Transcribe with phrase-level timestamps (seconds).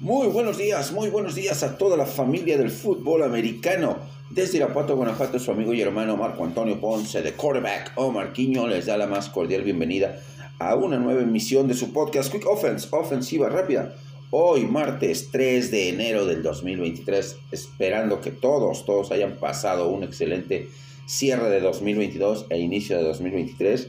[0.00, 3.96] Muy buenos días, muy buenos días a toda la familia del fútbol americano.
[4.28, 8.84] Desde Irapuato, Guanajuato, su amigo y hermano Marco Antonio Ponce de Quarterback o Marquiño les
[8.84, 10.20] da la más cordial bienvenida
[10.58, 13.96] a una nueva emisión de su podcast Quick Offense, ofensiva rápida.
[14.30, 20.68] Hoy, martes 3 de enero del 2023, esperando que todos, todos hayan pasado un excelente
[21.06, 23.88] cierre de 2022 e inicio de 2023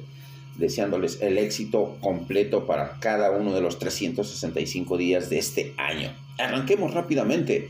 [0.58, 6.12] deseándoles el éxito completo para cada uno de los 365 días de este año.
[6.38, 7.70] Arranquemos rápidamente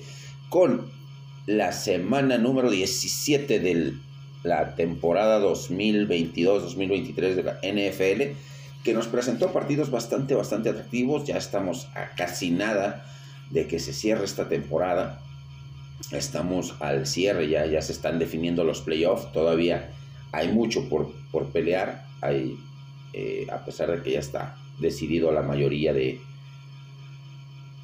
[0.49, 0.89] con
[1.45, 3.93] la semana número 17 de
[4.43, 8.35] la temporada 2022-2023 de la NFL,
[8.83, 11.25] que nos presentó partidos bastante, bastante atractivos.
[11.25, 13.05] Ya estamos a casi nada
[13.49, 15.21] de que se cierre esta temporada.
[16.11, 19.31] Estamos al cierre, ya, ya se están definiendo los playoffs.
[19.31, 19.89] Todavía
[20.31, 22.05] hay mucho por, por pelear.
[22.21, 22.57] Hay
[23.13, 26.21] eh, a pesar de que ya está decidido la mayoría de,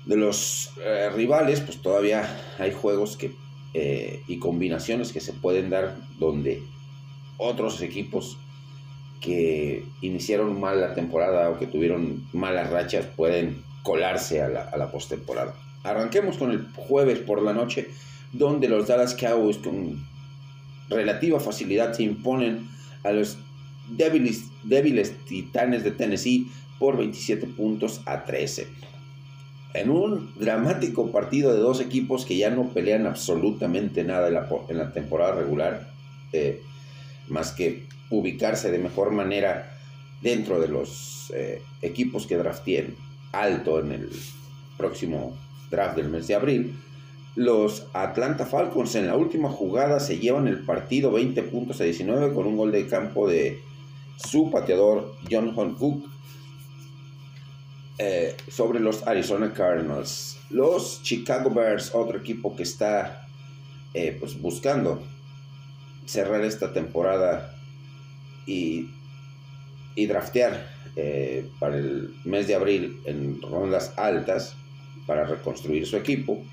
[0.06, 3.32] de los eh, rivales, pues todavía hay juegos que,
[3.74, 6.62] eh, y combinaciones que se pueden dar donde
[7.38, 8.38] otros equipos
[9.22, 14.78] que iniciaron mal la temporada o que tuvieron malas rachas pueden colarse a la, a
[14.78, 15.56] la postemporada.
[15.84, 17.90] Arranquemos con el jueves por la noche,
[18.32, 20.06] donde los Dallas Cowboys con
[20.90, 22.70] relativa facilidad se imponen
[23.04, 23.38] a los
[23.90, 26.48] débiles, débiles Titanes de Tennessee
[26.80, 28.68] por 27 puntos a 13.
[29.74, 34.48] En un dramático partido de dos equipos que ya no pelean absolutamente nada en la,
[34.70, 35.92] en la temporada regular,
[36.32, 36.62] eh,
[37.28, 39.80] más que ubicarse de mejor manera
[40.22, 42.96] dentro de los eh, equipos que draftien
[43.32, 44.10] alto en el
[44.78, 45.36] próximo
[45.72, 46.76] draft del mes de abril.
[47.36, 52.34] Los Atlanta Falcons en la última jugada se llevan el partido 20 puntos a 19
[52.34, 53.60] con un gol de campo de
[54.18, 56.04] su pateador John Hon
[57.98, 60.40] eh, sobre los Arizona Cardinals.
[60.50, 63.28] Los Chicago Bears, otro equipo que está
[63.94, 65.04] eh, pues buscando
[66.06, 67.56] cerrar esta temporada
[68.46, 68.90] y,
[69.96, 74.56] y draftear eh, para el mes de abril en rondas altas
[75.06, 76.44] para reconstruir su equipo.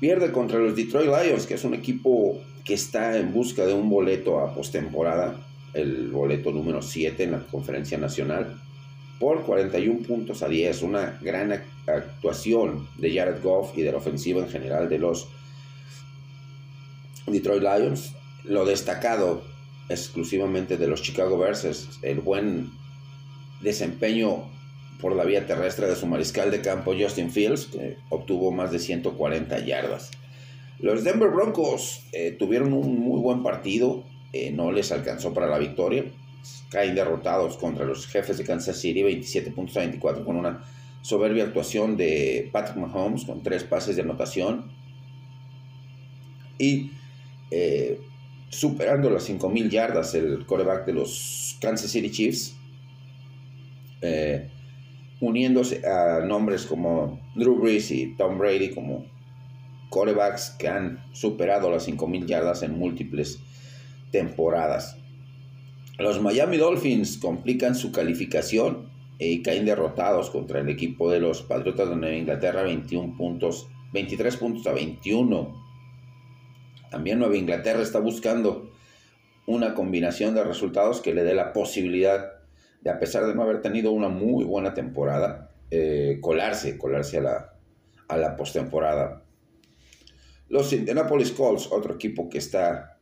[0.00, 3.88] Pierde contra los Detroit Lions, que es un equipo que está en busca de un
[3.88, 5.36] boleto a postemporada
[5.74, 8.60] el boleto número 7 en la conferencia nacional
[9.18, 10.82] por 41 puntos a 10.
[10.82, 11.52] Una gran
[11.86, 15.28] actuación de Jared Goff y de la ofensiva en general de los
[17.26, 18.12] Detroit Lions.
[18.44, 19.42] Lo destacado
[19.88, 22.70] exclusivamente de los Chicago Bears el buen
[23.60, 24.50] desempeño
[25.00, 28.78] por la vía terrestre de su mariscal de campo Justin Fields, que obtuvo más de
[28.78, 30.10] 140 yardas.
[30.78, 34.04] Los Denver Broncos eh, tuvieron un muy buen partido,
[34.34, 36.04] eh, no les alcanzó para la victoria.
[36.70, 40.64] Caen derrotados contra los jefes de Kansas City, 27 puntos a 24, con una
[41.02, 44.72] soberbia actuación de Patrick Mahomes, con tres pases de anotación.
[46.58, 46.90] Y
[47.52, 48.00] eh,
[48.48, 52.56] superando las 5.000 yardas, el coreback de los Kansas City Chiefs,
[54.00, 54.50] eh,
[55.20, 59.06] uniéndose a nombres como Drew Brees y Tom Brady como
[59.90, 63.38] corebacks que han superado las 5.000 yardas en múltiples
[64.14, 64.96] temporadas.
[65.98, 68.88] Los Miami Dolphins complican su calificación
[69.18, 74.36] y caen derrotados contra el equipo de los Patriotas de Nueva Inglaterra 21 puntos, 23
[74.36, 75.52] puntos a 21.
[76.92, 78.70] También Nueva Inglaterra está buscando
[79.48, 82.34] una combinación de resultados que le dé la posibilidad
[82.82, 87.22] de, a pesar de no haber tenido una muy buena temporada, eh, colarse, colarse a
[87.22, 87.54] la,
[88.06, 89.24] a la postemporada.
[90.48, 92.93] Los Indianapolis Colts, otro equipo que está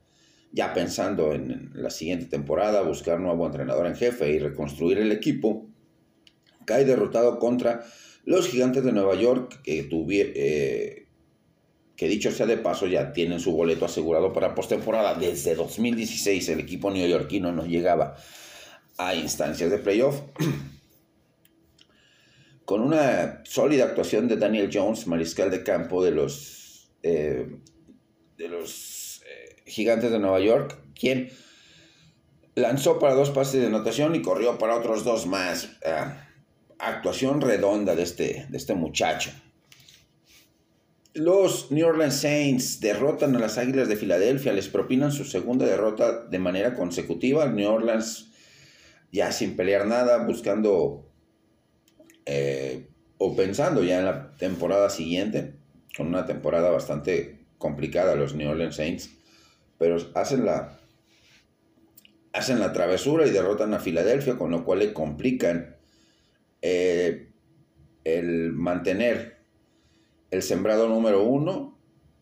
[0.53, 5.67] ya pensando en la siguiente temporada, buscar nuevo entrenador en jefe y reconstruir el equipo,
[6.67, 7.85] cae derrotado contra
[8.25, 11.07] los gigantes de Nueva York, que, eh,
[11.97, 15.15] que dicho sea de paso, ya tienen su boleto asegurado para postemporada.
[15.15, 18.17] Desde 2016 el equipo neoyorquino no llegaba
[18.99, 20.21] a instancias de playoff.
[22.67, 27.49] Con una sólida actuación de Daniel Jones, mariscal de campo de los, eh,
[28.37, 29.02] de los
[29.73, 31.31] Gigantes de Nueva York, quien
[32.55, 35.71] lanzó para dos pases de anotación y corrió para otros dos más.
[35.85, 36.29] Ah,
[36.79, 39.31] actuación redonda de este, de este muchacho.
[41.15, 46.25] Los New Orleans Saints derrotan a las Águilas de Filadelfia, les propinan su segunda derrota
[46.25, 47.47] de manera consecutiva.
[47.47, 48.31] New Orleans
[49.11, 51.07] ya sin pelear nada, buscando
[52.25, 55.55] eh, o pensando ya en la temporada siguiente,
[55.97, 59.22] con una temporada bastante complicada los New Orleans Saints
[59.83, 60.79] pero hacen la,
[62.33, 65.75] hacen la travesura y derrotan a Filadelfia, con lo cual le complican
[66.63, 67.33] eh,
[68.05, 69.39] el mantener
[70.31, 71.77] el sembrado número uno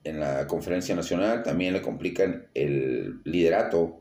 [0.04, 4.00] en la conferencia nacional, también le complican el liderato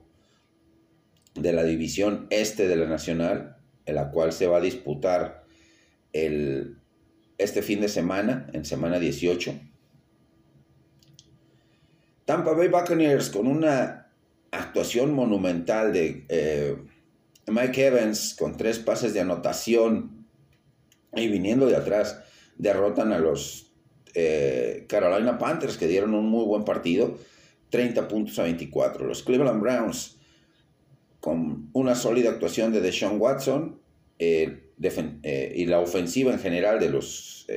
[1.35, 5.43] de la división este de la nacional, en la cual se va a disputar
[6.13, 6.77] el,
[7.37, 9.53] este fin de semana, en semana 18.
[12.29, 14.07] Tampa Bay Buccaneers con una
[14.51, 16.77] actuación monumental de eh,
[17.47, 20.27] Mike Evans con tres pases de anotación
[21.15, 22.21] y viniendo de atrás
[22.55, 23.73] derrotan a los
[24.13, 27.17] eh, Carolina Panthers que dieron un muy buen partido,
[27.71, 29.07] 30 puntos a 24.
[29.07, 30.19] Los Cleveland Browns
[31.19, 33.81] con una sólida actuación de Deshaun Watson
[34.19, 34.71] eh,
[35.55, 37.47] y la ofensiva en general de los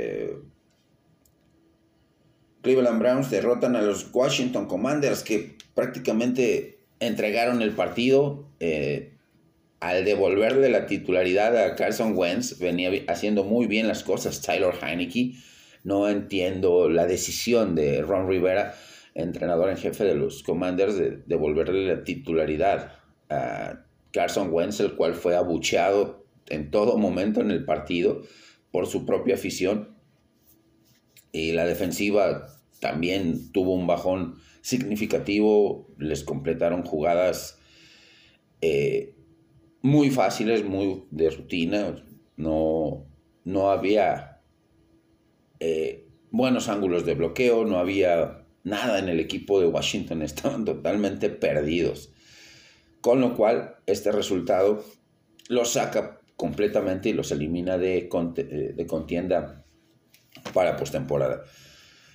[2.63, 9.13] Cleveland Browns derrotan a los Washington Commanders que prácticamente entregaron el partido eh,
[9.81, 12.59] al devolverle la titularidad a Carson Wentz.
[12.61, 15.35] Venía haciendo muy bien las cosas Tyler Heineke.
[15.83, 18.77] No entiendo la decisión de Ron Rivera,
[19.15, 22.93] entrenador en jefe de los Commanders, de devolverle la titularidad
[23.29, 28.23] a Carson Wentz, el cual fue abucheado en todo momento en el partido
[28.71, 29.92] por su propia afición
[31.33, 32.47] y la defensiva
[32.81, 37.59] también tuvo un bajón significativo, les completaron jugadas
[38.61, 39.17] eh,
[39.81, 42.05] muy fáciles, muy de rutina,
[42.37, 43.07] no,
[43.45, 44.41] no había
[45.59, 51.31] eh, buenos ángulos de bloqueo, no había nada en el equipo de Washington, estaban totalmente
[51.31, 52.13] perdidos.
[53.01, 54.85] Con lo cual, este resultado
[55.49, 59.62] los saca completamente y los elimina de, eh, de contienda
[60.53, 61.45] para postemporada.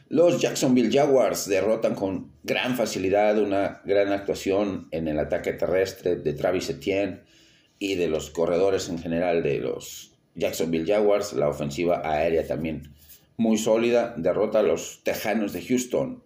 [0.10, 6.34] Los Jacksonville Jaguars derrotan con gran facilidad una gran actuación en el ataque terrestre de
[6.34, 7.24] Travis Etienne
[7.78, 11.34] y de los corredores en general de los Jacksonville Jaguars.
[11.34, 12.94] La ofensiva aérea también
[13.36, 14.14] muy sólida.
[14.16, 16.24] Derrota a los Tejanos de Houston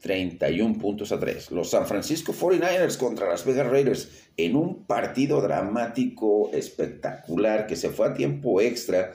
[0.00, 1.50] 31 puntos a 3.
[1.50, 7.90] Los San Francisco 49ers contra las Vegas Raiders en un partido dramático, espectacular, que se
[7.90, 9.14] fue a tiempo extra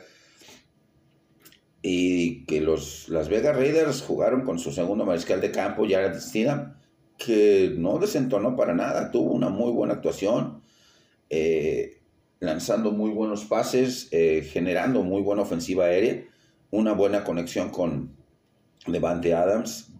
[1.85, 6.77] y que los Las Vegas Raiders jugaron con su segundo mariscal de campo, Jared Stidham,
[7.17, 10.63] que no desentonó para nada, tuvo una muy buena actuación,
[11.29, 12.01] eh,
[12.39, 16.23] lanzando muy buenos pases, eh, generando muy buena ofensiva aérea,
[16.71, 18.15] una buena conexión con
[18.87, 19.91] Devante Adams.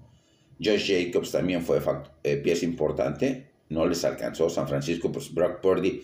[0.63, 1.81] Josh Jacobs también fue
[2.23, 6.01] eh, pieza importante, no les alcanzó San Francisco, pues Brock Purdy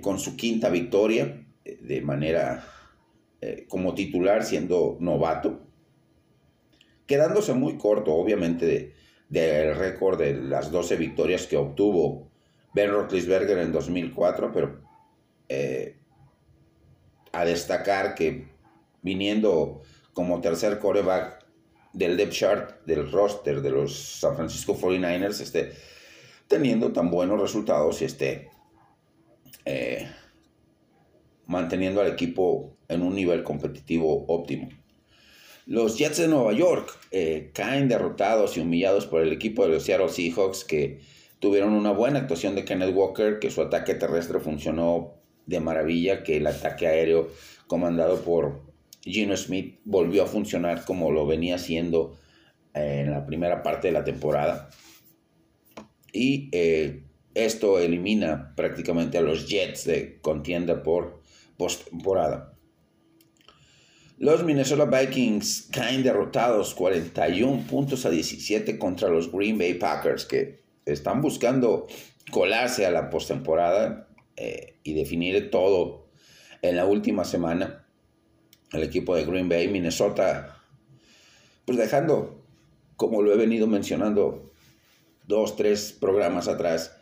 [0.00, 2.64] con su quinta victoria de manera
[3.44, 5.66] eh, como titular siendo novato,
[7.06, 8.94] quedándose muy corto, obviamente,
[9.28, 12.30] del récord de las 12 victorias que obtuvo
[12.72, 14.80] Ben Roethlisberger en 2004, pero
[15.48, 15.96] eh,
[17.32, 18.46] a destacar que
[19.02, 21.44] viniendo como tercer coreback
[21.92, 25.72] del depth chart del roster de los San Francisco 49ers, esté
[26.46, 28.50] teniendo tan buenos resultados y esté
[29.64, 30.08] eh,
[31.46, 34.68] manteniendo al equipo en un nivel competitivo óptimo.
[35.66, 39.84] Los Jets de Nueva York eh, caen derrotados y humillados por el equipo de los
[39.84, 41.00] Seattle Seahawks que
[41.38, 45.14] tuvieron una buena actuación de Kenneth Walker, que su ataque terrestre funcionó
[45.46, 47.28] de maravilla, que el ataque aéreo
[47.66, 48.62] comandado por
[49.02, 52.16] Gino Smith volvió a funcionar como lo venía haciendo
[52.74, 54.70] en la primera parte de la temporada.
[56.12, 61.22] Y eh, esto elimina prácticamente a los Jets de contienda por
[61.56, 62.51] postemporada.
[64.22, 70.62] Los Minnesota Vikings caen derrotados 41 puntos a 17 contra los Green Bay Packers que
[70.86, 71.88] están buscando
[72.30, 76.06] colarse a la postemporada eh, y definir todo
[76.62, 77.84] en la última semana.
[78.72, 80.62] El equipo de Green Bay, Minnesota,
[81.64, 82.44] pues dejando,
[82.94, 84.52] como lo he venido mencionando
[85.26, 86.96] dos, tres programas atrás,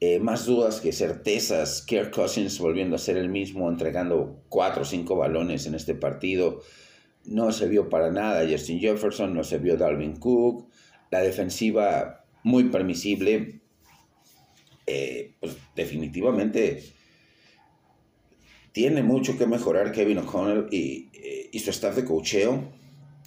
[0.00, 1.82] eh, más dudas que certezas.
[1.82, 6.60] Kirk Cousins volviendo a ser el mismo, entregando cuatro o cinco balones en este partido.
[7.24, 10.68] No se vio para nada Justin Jefferson, no se vio Dalvin Cook.
[11.10, 13.60] La defensiva muy permisible.
[14.86, 16.84] Eh, pues definitivamente
[18.70, 22.70] tiene mucho que mejorar Kevin O'Connell y, eh, y su staff de cocheo.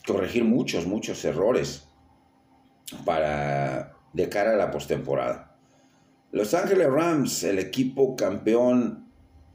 [0.06, 1.88] Corregir muchos, muchos errores
[3.06, 5.49] para de cara a la postemporada.
[6.32, 9.08] Los Ángeles Rams, el equipo campeón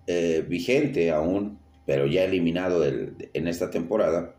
[0.07, 4.35] eh, vigente aún, pero ya eliminado en esta temporada,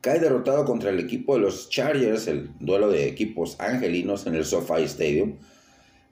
[0.00, 4.44] cae derrotado contra el equipo de los Chargers, el duelo de equipos angelinos en el
[4.44, 5.36] SoFi Stadium,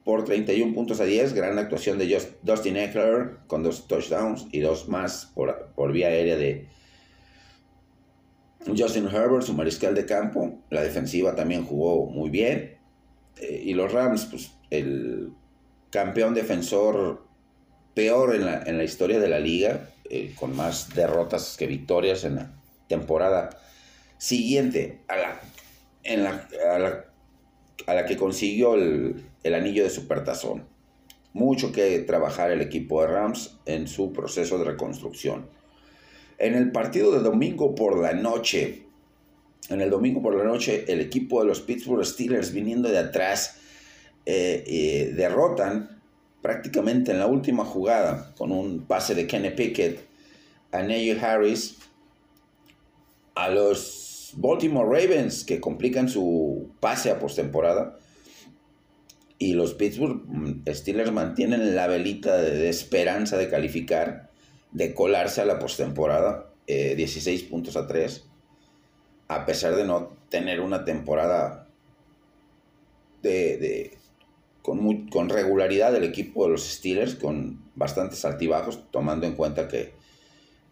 [0.04, 1.34] por 31 puntos a 10.
[1.34, 6.36] Gran actuación de Dustin Eckler con dos touchdowns y dos más por, por vía aérea
[6.36, 6.66] de
[8.66, 10.58] Justin Herbert, su mariscal de campo.
[10.70, 12.71] La defensiva también jugó muy bien.
[13.38, 15.32] Eh, y los Rams, pues el
[15.90, 17.26] campeón defensor
[17.94, 22.24] peor en la, en la historia de la liga, eh, con más derrotas que victorias
[22.24, 22.52] en la
[22.88, 23.50] temporada
[24.18, 25.40] siguiente a la,
[26.04, 26.48] en la,
[27.86, 30.66] a la, que consiguió el, el anillo de supertazón.
[31.32, 35.48] Mucho que trabajar el equipo de Rams en su proceso de reconstrucción.
[36.38, 38.86] En el partido de domingo por la noche,
[39.68, 43.58] en el domingo por la noche, el equipo de los Pittsburgh Steelers viniendo de atrás
[44.26, 46.02] eh, eh, derrotan
[46.42, 50.06] prácticamente en la última jugada con un pase de Kenny Pickett
[50.72, 51.78] a Neil Harris
[53.34, 57.98] a los Baltimore Ravens que complican su pase a postemporada.
[59.38, 64.30] Y los Pittsburgh mm, Steelers mantienen la velita de esperanza de calificar
[64.70, 68.24] de colarse a la postemporada, 16 eh, puntos a 3,
[69.28, 71.68] a pesar de no tener una temporada
[73.22, 73.96] de,
[74.62, 79.92] con, con, regularidad del equipo de los Steelers, con bastantes altibajos, tomando en cuenta que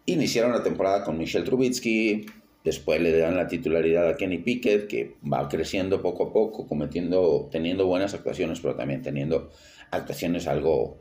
[0.05, 2.25] iniciaron la temporada con Michelle Trubitsky,
[2.63, 7.49] después le dan la titularidad a Kenny Pickett, que va creciendo poco a poco, cometiendo,
[7.51, 9.49] teniendo buenas actuaciones, pero también teniendo
[9.91, 10.97] actuaciones algo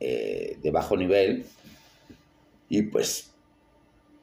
[0.00, 1.46] eh, de bajo nivel.
[2.68, 3.32] Y pues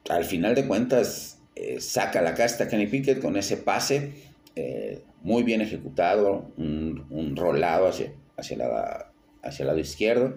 [0.08, 4.12] al final de cuentas eh, saca la casta Kenny Pickett con ese pase
[4.56, 10.36] eh, muy bien ejecutado, un, rolado hacia, hacia, la, hacia el lado izquierdo.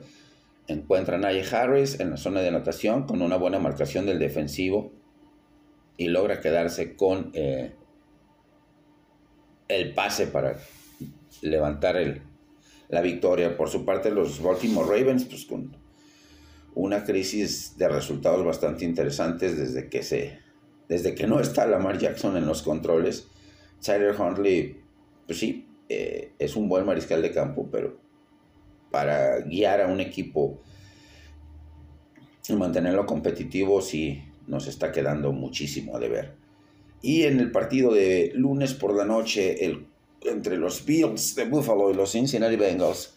[0.67, 4.91] Encuentra a Najee Harris en la zona de anotación con una buena marcación del defensivo
[5.95, 7.73] y logra quedarse con eh,
[9.67, 10.57] el pase para
[11.41, 12.21] levantar el,
[12.89, 13.55] la victoria.
[13.55, 15.77] Por su parte, los Baltimore Ravens, pues con
[16.75, 20.48] una crisis de resultados bastante interesantes desde que se
[20.89, 23.27] desde que no está Lamar Jackson en los controles.
[23.81, 24.81] Tyler Huntley,
[25.25, 27.97] pues sí, eh, es un buen mariscal de campo, pero
[28.91, 30.61] para guiar a un equipo
[32.49, 36.35] y mantenerlo competitivo sí nos está quedando muchísimo a deber.
[37.01, 39.85] Y en el partido de lunes por la noche el,
[40.23, 43.13] entre los Bills de Buffalo y los Cincinnati Bengals,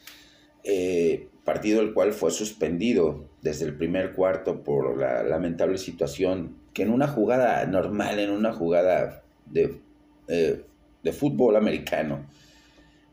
[0.62, 6.82] eh, partido el cual fue suspendido desde el primer cuarto por la lamentable situación que
[6.82, 9.80] en una jugada normal, en una jugada de,
[10.28, 10.64] eh,
[11.02, 12.26] de fútbol americano,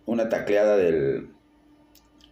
[0.05, 1.29] una tacleada del,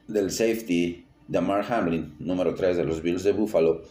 [0.07, 3.81] del safety de Mark Hamlin, número 3 de los Bills de Buffalo,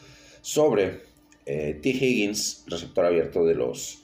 [0.41, 1.01] sobre
[1.45, 1.91] eh, T.
[1.91, 4.03] Higgins, receptor abierto de los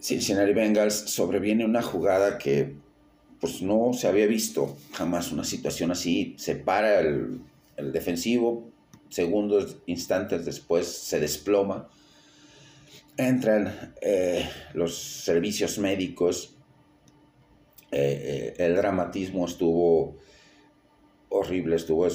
[0.00, 2.76] Cincinnati Bengals, sobreviene una jugada que
[3.40, 6.34] pues no se había visto jamás una situación así.
[6.38, 7.40] Se para el,
[7.92, 8.70] defensivo,
[9.08, 11.88] segundos, instantes después se desploma.
[13.16, 16.54] Entran eh, los servicios médicos.
[17.92, 20.16] Eh, el dramatismo estuvo
[21.28, 22.06] horrible, estuvo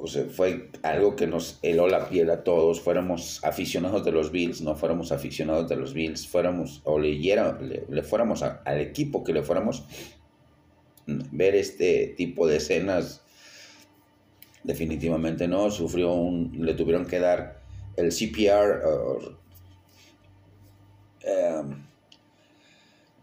[0.00, 4.30] o sea, fue algo que nos heló la piel a todos, fuéramos aficionados de los
[4.30, 9.32] Bills, no fuéramos aficionados de los Bills, fuéramos o leyera, le, fuéramos al equipo que
[9.32, 9.84] le fuéramos,
[11.32, 13.22] ver este tipo de escenas,
[14.62, 17.60] definitivamente no, sufrió un, le tuvieron que dar
[17.96, 18.82] el CPR,
[21.22, 21.84] em,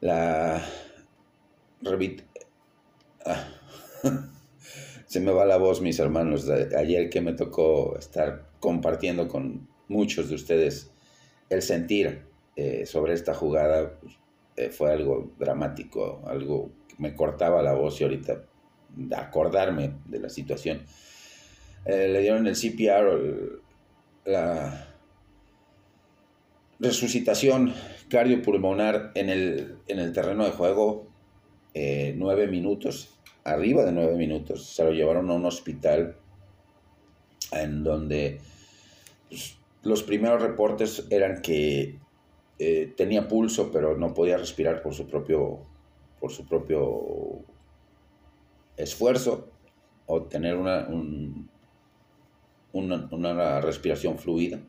[0.01, 0.65] la...
[3.25, 3.47] Ah,
[5.05, 6.49] se me va la voz, mis hermanos.
[6.49, 10.91] Ayer que me tocó estar compartiendo con muchos de ustedes
[11.49, 12.23] el sentir
[12.55, 13.99] eh, sobre esta jugada
[14.55, 18.43] eh, fue algo dramático, algo me cortaba la voz y ahorita
[19.15, 20.81] acordarme de la situación.
[21.85, 23.61] Eh, le dieron el CPR,
[24.25, 24.87] la
[26.79, 27.73] resucitación
[28.09, 31.07] cardiopulmonar en el, en el terreno de juego,
[32.15, 34.65] nueve minutos arriba de nueve minutos.
[34.65, 36.17] Se lo llevaron a un hospital
[37.51, 38.41] en donde
[39.29, 41.99] pues, los primeros reportes eran que
[42.59, 45.61] eh, tenía pulso, pero no podía respirar por su propio,
[46.25, 47.45] por su propio
[48.77, 49.47] esfuerzo
[50.07, 50.87] o tener una,
[52.73, 54.59] una, respiración fluida.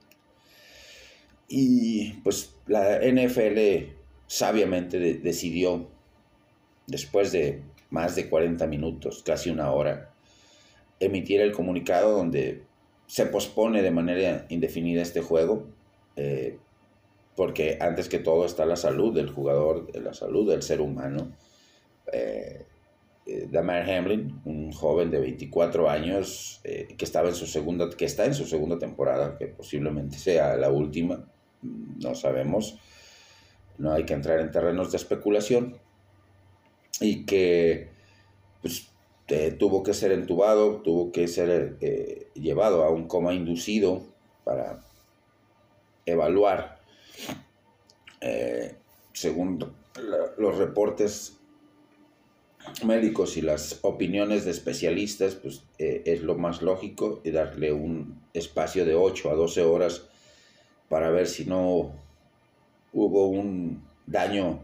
[1.49, 3.95] Y pues la NFL
[4.27, 5.89] sabiamente decidió,
[6.89, 10.11] después de más de 40 minutos, casi una hora,
[11.01, 12.65] emitir el comunicado donde
[13.07, 15.65] se pospone de manera indefinida este juego,
[16.17, 16.59] eh,
[17.37, 21.31] porque antes que todo está la salud del jugador, la salud del ser humano.
[22.13, 22.67] Eh,
[23.29, 28.05] eh, Damar Hamlin, un joven de 24 años eh, que, estaba en su segunda, que
[28.05, 31.29] está en su segunda temporada, que posiblemente sea la última,
[31.63, 32.79] no sabemos,
[33.79, 35.77] no hay que entrar en terrenos de especulación,
[37.01, 37.89] y que
[38.63, 38.93] pues,
[39.59, 44.05] tuvo que ser entubado, tuvo que ser eh, llevado a un coma inducido
[44.45, 44.85] para
[46.07, 46.79] evaluar,
[49.13, 49.59] según
[50.39, 51.36] los reportes
[52.85, 58.21] médicos y las opiniones de especialistas, pues eh, es lo más lógico y darle un
[58.33, 60.03] espacio de 8 a 12 horas
[60.89, 61.93] para ver si no
[62.93, 64.61] hubo un daño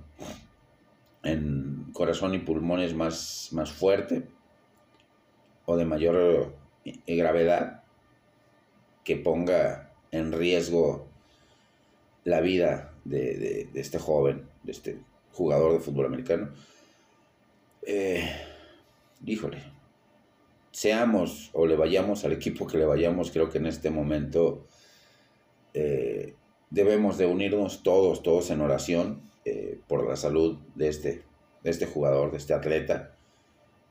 [1.23, 4.25] en corazón y pulmones más, más fuerte
[5.67, 6.55] o de mayor
[7.07, 7.83] gravedad
[9.05, 11.07] que ponga en riesgo
[12.25, 14.99] la vida de, de este joven, de este
[15.33, 16.51] jugador de fútbol americano
[17.87, 18.31] eh,
[19.25, 19.63] híjole,
[20.71, 24.67] seamos o le vayamos al equipo que le vayamos, creo que en este momento
[25.75, 26.35] eh,
[26.71, 31.25] debemos de unirnos todos, todos en oración eh, por la salud de este,
[31.65, 33.15] este jugador, de este atleta,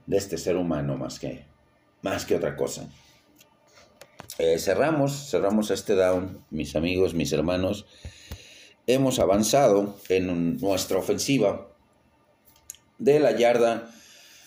[0.05, 1.45] de este ser humano más que,
[2.01, 2.89] más que otra cosa.
[4.39, 7.86] Eh, cerramos, cerramos este down, mis amigos, mis hermanos.
[8.88, 11.71] Hemos avanzado en nuestra ofensiva
[13.01, 13.89] de la yarda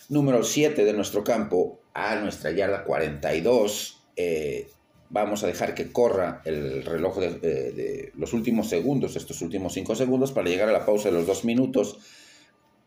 [0.07, 4.01] número 7 de nuestro campo a nuestra yarda 42.
[4.15, 4.69] Eh,
[5.09, 10.31] vamos a dejar que corra el reloj de, los últimos segundos, estos últimos 5 segundos,
[10.31, 11.97] para llegar a la pausa de los 2 minutos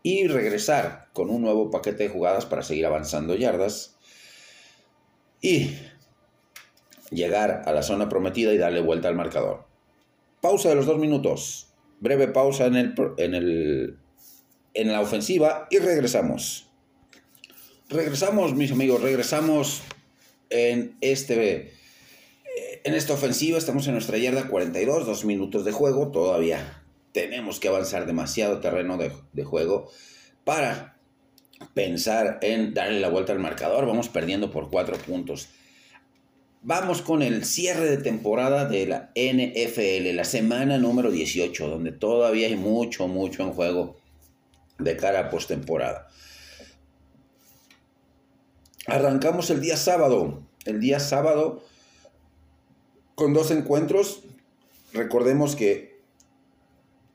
[0.03, 3.97] y regresar con un nuevo paquete de jugadas para seguir avanzando yardas
[5.43, 5.73] y
[7.11, 9.67] llegar a la zona prometida y darle vuelta al marcador.
[10.41, 11.67] Pausa de los 2 minutos.
[12.01, 13.99] Breve pausa en el, en el
[14.79, 16.69] en la ofensiva y regresamos.
[17.89, 19.83] Regresamos, mis amigos, regresamos
[20.51, 21.73] en este
[22.85, 26.83] en esta ofensiva estamos en nuestra yarda 42, dos minutos de juego, todavía
[27.13, 29.91] tenemos que avanzar demasiado terreno de, de, juego
[30.45, 30.97] para
[31.75, 35.49] pensar en darle la vuelta al marcador, vamos perdiendo por cuatro puntos.
[36.63, 42.47] Vamos con el cierre de temporada de la NFL, la semana número 18, donde todavía
[42.47, 43.98] hay mucho, mucho en juego
[44.79, 46.09] de cara a postemporada.
[48.87, 50.43] Arrancamos el día sábado.
[50.65, 51.63] El día sábado
[53.15, 54.23] con dos encuentros.
[54.93, 55.99] Recordemos que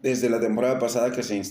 [0.01, 1.41] desde la temporada pasada que se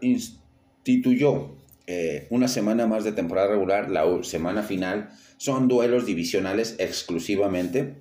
[0.00, 7.96] instituyó eh, una semana más de temporada regular, la semana final, son duelos divisionales exclusivamente.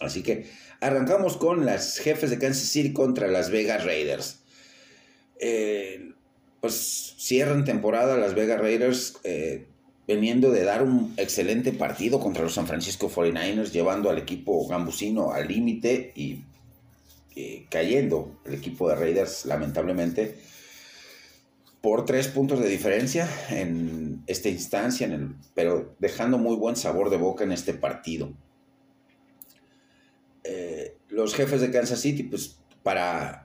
[0.00, 0.48] Así que
[0.80, 4.39] arrancamos con las jefes de Kansas City contra las Vegas Raiders.
[5.40, 6.12] Eh,
[6.60, 9.66] pues cierran temporada Las Vegas Raiders eh,
[10.06, 15.32] veniendo de dar un excelente partido contra los San Francisco 49ers, llevando al equipo gambusino
[15.32, 16.44] al límite y
[17.70, 20.36] cayendo el equipo de Raiders lamentablemente
[21.80, 25.08] por tres puntos de diferencia en esta instancia,
[25.54, 28.32] pero dejando muy buen sabor de boca en este partido.
[30.44, 32.58] Eh, los jefes de Kansas City, pues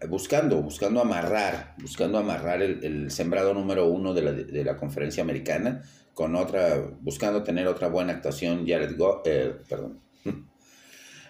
[0.10, 6.78] buscando, buscando amarrar, buscando amarrar el, sembrado número uno de la, conferencia americana con otra,
[7.02, 10.00] buscando tener otra buena actuación, Jared Go, eh, perdón,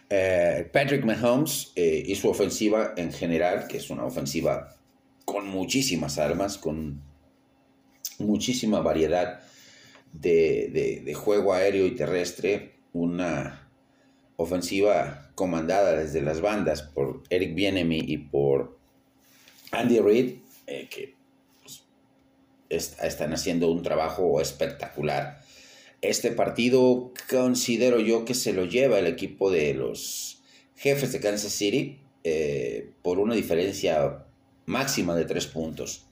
[0.10, 4.76] eh, Patrick Mahomes eh, y su ofensiva en general, que es una ofensiva
[5.26, 7.02] con muchísimas armas, con
[8.20, 9.42] muchísima variedad
[10.14, 13.70] de, de juego aéreo y terrestre, una
[14.38, 18.78] ofensiva comandada desde las bandas por Eric Bienemy y por
[19.72, 20.36] Andy Reid,
[20.68, 21.14] eh, que
[21.62, 21.84] pues,
[23.02, 25.42] están haciendo un trabajo espectacular.
[26.02, 30.42] Este partido considero yo que se lo lleva el equipo de los
[30.76, 34.26] jefes de Kansas City eh, por una diferencia
[34.66, 36.06] máxima de tres puntos.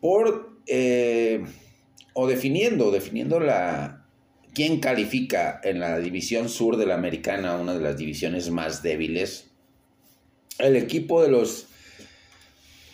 [0.00, 1.44] Por, eh,
[2.14, 3.99] o definiendo, definiendo la,
[4.52, 9.46] ¿Quién califica en la división sur de la americana, una de las divisiones más débiles?
[10.58, 11.66] El equipo de los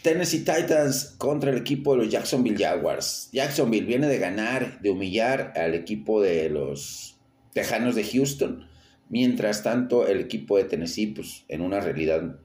[0.03, 3.31] Tennessee Titans contra el equipo de los Jacksonville Jaguars.
[3.33, 7.17] Jacksonville viene de ganar, de humillar al equipo de los
[7.55, 8.69] Tejanos de Houston.
[9.09, 12.39] Mientras tanto, el equipo de Tennessee, pues en una realidad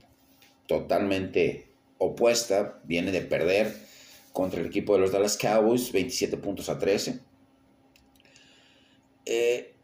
[0.67, 3.75] totalmente opuesta, viene de perder
[4.31, 7.30] contra el equipo de los Dallas Cowboys, 27 puntos a 13.
[9.33, 9.75] Eh,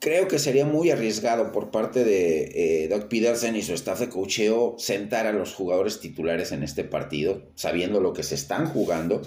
[0.00, 4.08] creo que sería muy arriesgado por parte de eh, Doug Peterson y su staff de
[4.08, 9.22] cocheo sentar a los jugadores titulares en este partido, sabiendo lo que se están jugando.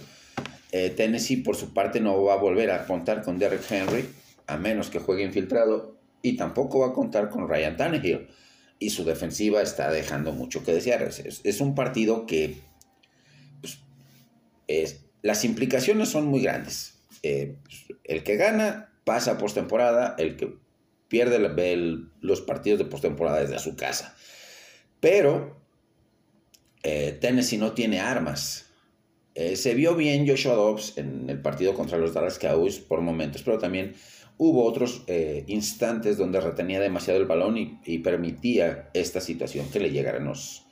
[0.73, 4.05] Eh, Tennessee, por su parte, no va a volver a contar con Derrick Henry,
[4.47, 8.27] a menos que juegue infiltrado, y tampoco va a contar con Ryan Tannehill.
[8.79, 11.03] Y su defensiva está dejando mucho que desear.
[11.03, 12.57] Es, un partido que
[13.61, 13.79] pues,
[14.67, 16.92] es, las implicaciones son muy grandes.
[17.23, 17.55] Eh,
[18.03, 20.53] el que gana pasa postemporada, el que
[21.07, 21.39] pierde
[22.19, 24.15] los partidos de postemporada desde su casa.
[24.99, 25.57] Pero
[26.83, 28.69] eh, Tennessee no tiene armas.
[29.35, 33.41] Eh, se vio bien Joshua Dobbs en el partido contra los Dallas Cowboys por momentos,
[33.41, 33.95] pero también
[34.37, 35.03] hubo otros
[35.47, 40.65] instantes donde retenía demasiado el balón y, permitía esta situación que le llegaran los,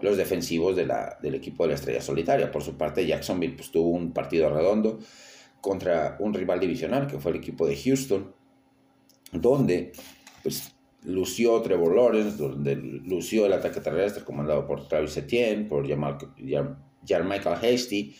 [0.00, 2.50] los defensivos del equipo de la Estrella Solitaria.
[2.50, 4.98] Por su parte, Jacksonville pues, tuvo un partido redondo
[5.64, 8.34] contra un rival divisional que fue el equipo de Houston
[9.32, 9.92] donde
[10.42, 10.74] pues,
[11.04, 15.86] lució Trevor Lawrence, donde lució el ataque terrestre comandado por Travis Etienne, por
[17.24, 18.14] Michael Hasty,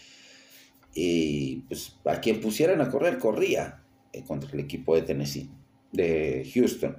[0.95, 3.83] y pues a quien pusieran a correr, corría
[4.15, 5.51] eh, contra el equipo de Tennessee,
[5.93, 6.97] de Houston.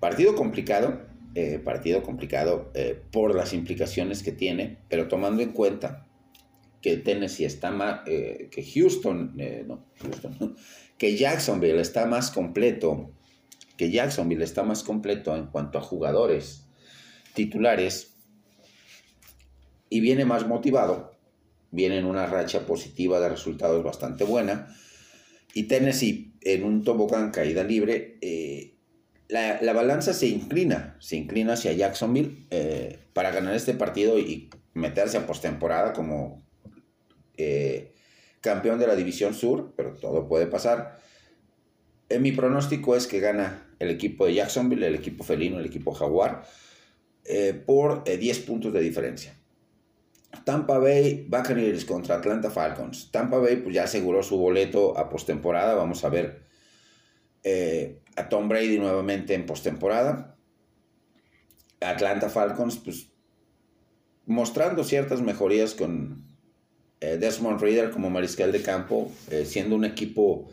[0.00, 1.02] partido complicado,
[1.36, 6.08] eh, partido complicado eh, por las implicaciones que tiene, pero tomando en cuenta
[6.80, 10.56] que Tennessee está más, que Houston, no, Houston,
[10.98, 13.10] que Jacksonville está más completo,
[13.76, 16.66] que Jacksonville está más completo en cuanto a jugadores
[17.34, 18.16] titulares
[19.88, 21.12] y viene más motivado,
[21.70, 24.74] viene en una racha positiva de resultados bastante buena
[25.54, 28.76] y Tennessee en un tobogán caída libre, eh,
[29.28, 35.18] la, balanza se inclina, se inclina hacia Jacksonville eh, para ganar este partido y meterse
[35.18, 36.42] a postemporada como
[37.42, 37.92] eh,
[38.40, 40.98] campeón de la División Sur, pero todo puede pasar.
[42.08, 45.66] En eh, mi pronóstico es que gana el equipo de Jacksonville, el equipo felino, el
[45.66, 46.44] equipo jaguar,
[47.24, 49.36] eh, por 10 eh, puntos de diferencia.
[50.44, 53.10] Tampa Bay Buccaneers contra Atlanta Falcons.
[53.10, 55.74] Tampa Bay pues, ya aseguró su boleto a postemporada.
[55.74, 56.48] Vamos a ver
[58.16, 60.36] a Tom Brady nuevamente en postemporada.
[61.80, 63.10] Atlanta Falcons, pues
[64.26, 66.29] mostrando ciertas mejorías con
[67.00, 70.50] eh, Desmond Reader como mariscal de campo, eh, siendo un equipo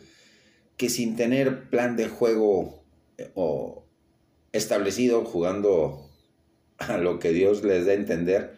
[0.77, 2.85] que sin tener plan de juego
[3.17, 3.85] eh, o
[4.53, 6.09] establecido, jugando
[6.77, 8.57] a lo que Dios les da a entender,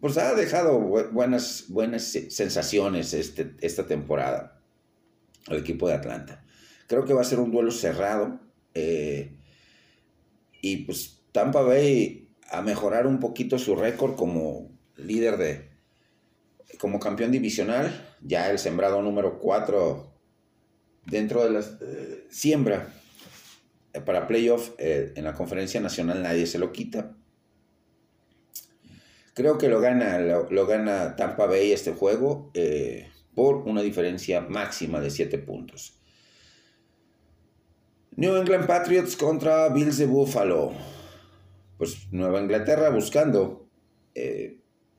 [0.00, 4.60] pues ha dejado buenas, buenas sensaciones este, esta temporada
[5.48, 6.44] al equipo de Atlanta.
[6.86, 8.38] Creo que va a ser un duelo cerrado
[10.60, 15.73] y pues Tampa Bay a mejorar un poquito su récord como líder de,
[16.78, 20.14] como campeón divisional, ya el sembrado número 4
[21.06, 22.88] dentro de la eh, siembra
[23.92, 27.16] eh, para playoff eh, en la conferencia nacional nadie se lo quita.
[29.34, 32.52] Creo que lo gana, lo, gana Tampa Bay este juego
[33.34, 35.98] por una diferencia máxima de 7 puntos.
[38.14, 40.72] New England Patriots contra Bills de Buffalo.
[41.78, 43.68] Pues Nueva Inglaterra buscando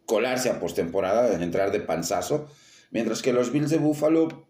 [0.06, 2.48] colarse a postemporada, entrar de panzazo,
[2.91, 4.48] mientras que los Bills de Buffalo,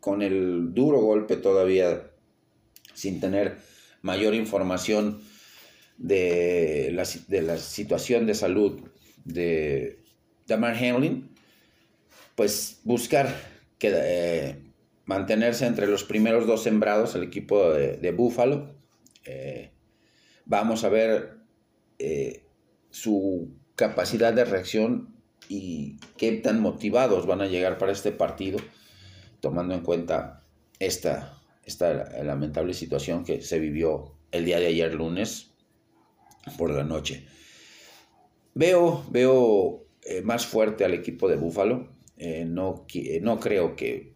[0.00, 2.10] con el duro golpe todavía,
[2.94, 3.58] sin tener
[4.02, 5.22] mayor información
[5.96, 8.80] de la, de la situación de salud
[9.24, 10.00] de
[10.46, 11.30] Damar Hamlin,
[12.34, 13.34] pues buscar
[13.78, 14.72] que, eh,
[15.04, 18.74] mantenerse entre los primeros dos sembrados, el equipo de, Buffalo.
[19.24, 19.70] Eh,
[20.44, 21.38] vamos a ver
[21.98, 22.44] eh,
[22.90, 25.12] su capacidad de reacción
[25.48, 28.60] y qué tan motivados van a llegar para este partido,
[29.40, 30.46] tomando en cuenta
[30.78, 35.50] esta, esta lamentable situación que se vivió el día de ayer lunes
[36.56, 37.26] por la noche.
[38.54, 41.88] Veo, veo eh, más fuerte al equipo de Búfalo.
[42.18, 42.86] Eh, no,
[43.20, 44.14] no creo que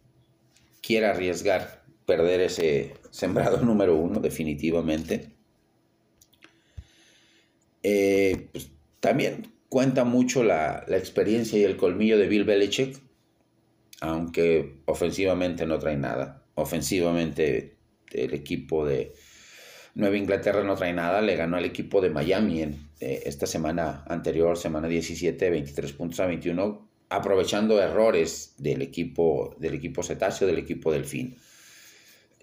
[0.79, 5.33] quiera arriesgar perder ese sembrado número uno, definitivamente.
[7.83, 12.99] Eh, pues, también cuenta mucho la, experiencia y el colmillo de Bill Belichick,
[14.01, 16.43] aunque ofensivamente no trae nada.
[16.55, 17.77] Ofensivamente
[18.11, 19.13] el equipo de
[19.95, 24.03] Nueva Inglaterra no trae nada, le ganó al equipo de Miami en eh, esta semana
[24.07, 30.59] anterior, semana 17, 23 puntos a 21, aprovechando errores del equipo, del equipo cetáceo, del
[30.59, 31.37] equipo delfín.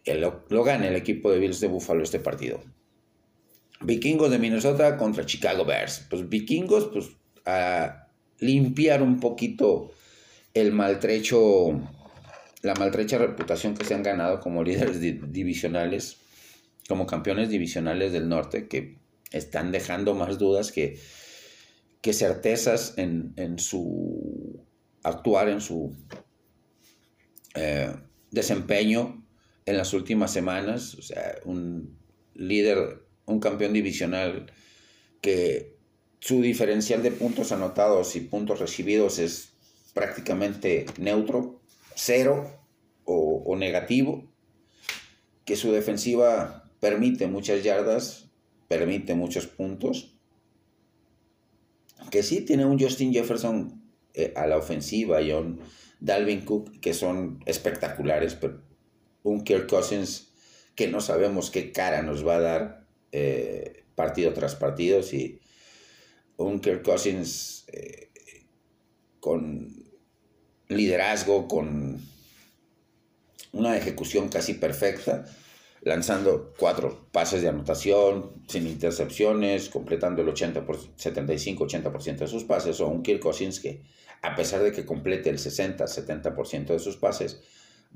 [0.06, 2.60] Lo, lo gana el equipo de Bills de Buffalo este partido.
[3.84, 6.06] Vikingos de Minnesota contra Chicago Bears.
[6.10, 7.10] Pues vikingos, pues
[7.44, 9.92] a limpiar un poquito
[10.54, 11.80] el maltrecho
[12.64, 16.16] la maltrecha reputación que se han ganado como líderes divisionales,
[16.88, 18.98] como campeones divisionales del norte, que
[19.30, 20.98] están dejando más dudas que,
[22.00, 24.64] que certezas en, su
[25.02, 25.94] actuar, en su
[27.54, 27.94] eh,
[28.30, 29.26] desempeño
[29.66, 30.94] en las últimas semanas.
[30.94, 31.98] O sea, un
[32.32, 34.52] líder, un campeón divisional
[35.20, 35.74] que
[36.20, 39.52] su diferencial de puntos anotados y puntos recibidos es
[39.92, 41.60] prácticamente neutro,
[41.94, 42.50] cero
[43.04, 44.24] o, negativo,
[45.44, 48.30] que su defensiva permite muchas yardas,
[48.68, 50.16] permite muchos puntos,
[52.10, 53.82] que sí tiene un Justin Jefferson
[54.14, 55.60] eh, a la ofensiva y un
[56.00, 58.62] Dalvin Cook que son espectaculares, pero
[59.22, 60.32] un Kirk Cousins
[60.74, 62.83] que no sabemos qué cara nos va a dar
[63.16, 65.40] eh, partido tras partido, y
[66.36, 68.10] un Kirk Cousins eh,
[69.20, 69.72] con
[70.66, 72.00] liderazgo, con
[73.52, 75.26] una ejecución casi perfecta,
[75.82, 82.88] lanzando cuatro pases de anotación, sin intercepciones, completando el 80 75-80% de sus pases, o
[82.88, 83.84] un Kirk Cousins que,
[84.22, 87.42] a pesar de que complete el 60-70% de sus pases,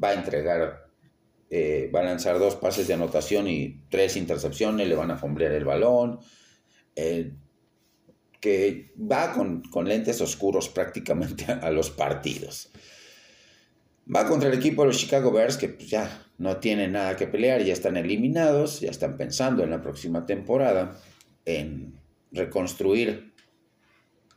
[0.01, 0.88] va a entregar,
[1.51, 5.53] eh, va a lanzar dos pases de anotación y tres intercepciones, le van a fombrear
[5.53, 6.21] el balón,
[6.95, 7.33] eh,
[8.41, 12.71] que va con, con lentes oscuros prácticamente a los partidos.
[14.15, 17.27] Va contra el equipo de los Chicago Bears, que pues, ya no tienen nada que
[17.27, 20.99] pelear, ya están eliminados, ya están pensando en la próxima temporada,
[21.45, 21.99] en
[22.31, 23.33] reconstruir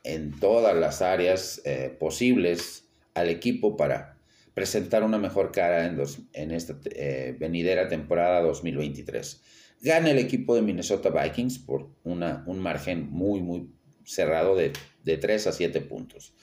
[0.04, 4.11] en todas las áreas eh, posibles al equipo para
[4.54, 6.00] presentar una mejor cara en,
[6.32, 9.42] en esta eh, venidera temporada 2023.
[9.80, 13.68] Gana el equipo de Minnesota Vikings por una, un margen muy, muy
[14.04, 14.72] cerrado de,
[15.04, 16.34] de 3 a 7 puntos.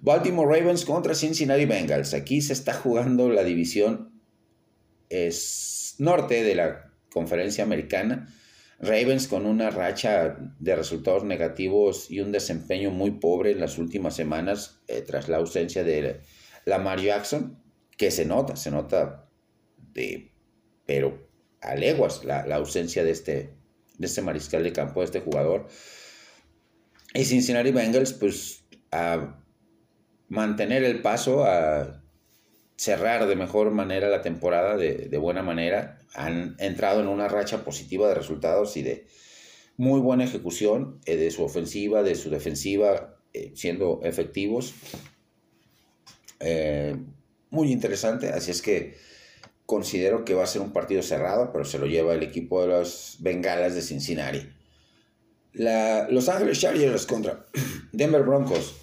[0.00, 2.14] Baltimore Ravens contra Cincinnati Bengals.
[2.14, 4.14] Aquí se está jugando la división
[5.08, 8.28] es norte de la conferencia americana.
[8.80, 14.16] Ravens con una racha de resultados negativos y un desempeño muy pobre en las últimas
[14.16, 16.20] semanas eh, tras la ausencia de
[16.64, 17.62] Lamar Jackson,
[17.96, 19.28] que se nota, se nota
[19.92, 20.32] de,
[20.86, 21.28] pero
[21.60, 23.54] a leguas la, ausencia de este,
[23.98, 25.68] de este mariscal de campo, de este jugador.
[27.14, 29.40] Y Cincinnati Bengals, pues a
[30.28, 32.02] mantener el paso, a
[32.76, 35.98] cerrar de mejor manera la temporada, de, buena manera.
[36.14, 39.06] Han entrado en una racha positiva de resultados y de
[39.76, 44.74] muy buena ejecución eh, de su ofensiva, de su defensiva, eh, siendo efectivos.
[46.44, 46.96] Eh,
[47.50, 48.96] muy interesante, así es que
[49.66, 52.68] considero que va a ser un partido cerrado, pero se lo lleva el equipo de
[52.68, 54.48] los Bengalas de Cincinnati.
[55.54, 57.46] La, los Ángeles Chargers contra
[57.92, 58.74] Denver Broncos.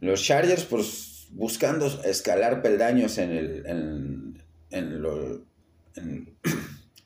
[0.00, 4.42] Los Chargers, pues buscando escalar peldaños en el, en,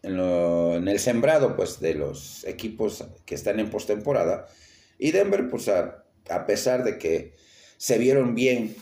[0.02, 4.46] en, lo, en, el sembrado pues, de los equipos que están en postemporada.
[4.98, 6.04] Y Denver, pues a,
[6.46, 7.34] pesar de que
[7.76, 8.76] se vieron bien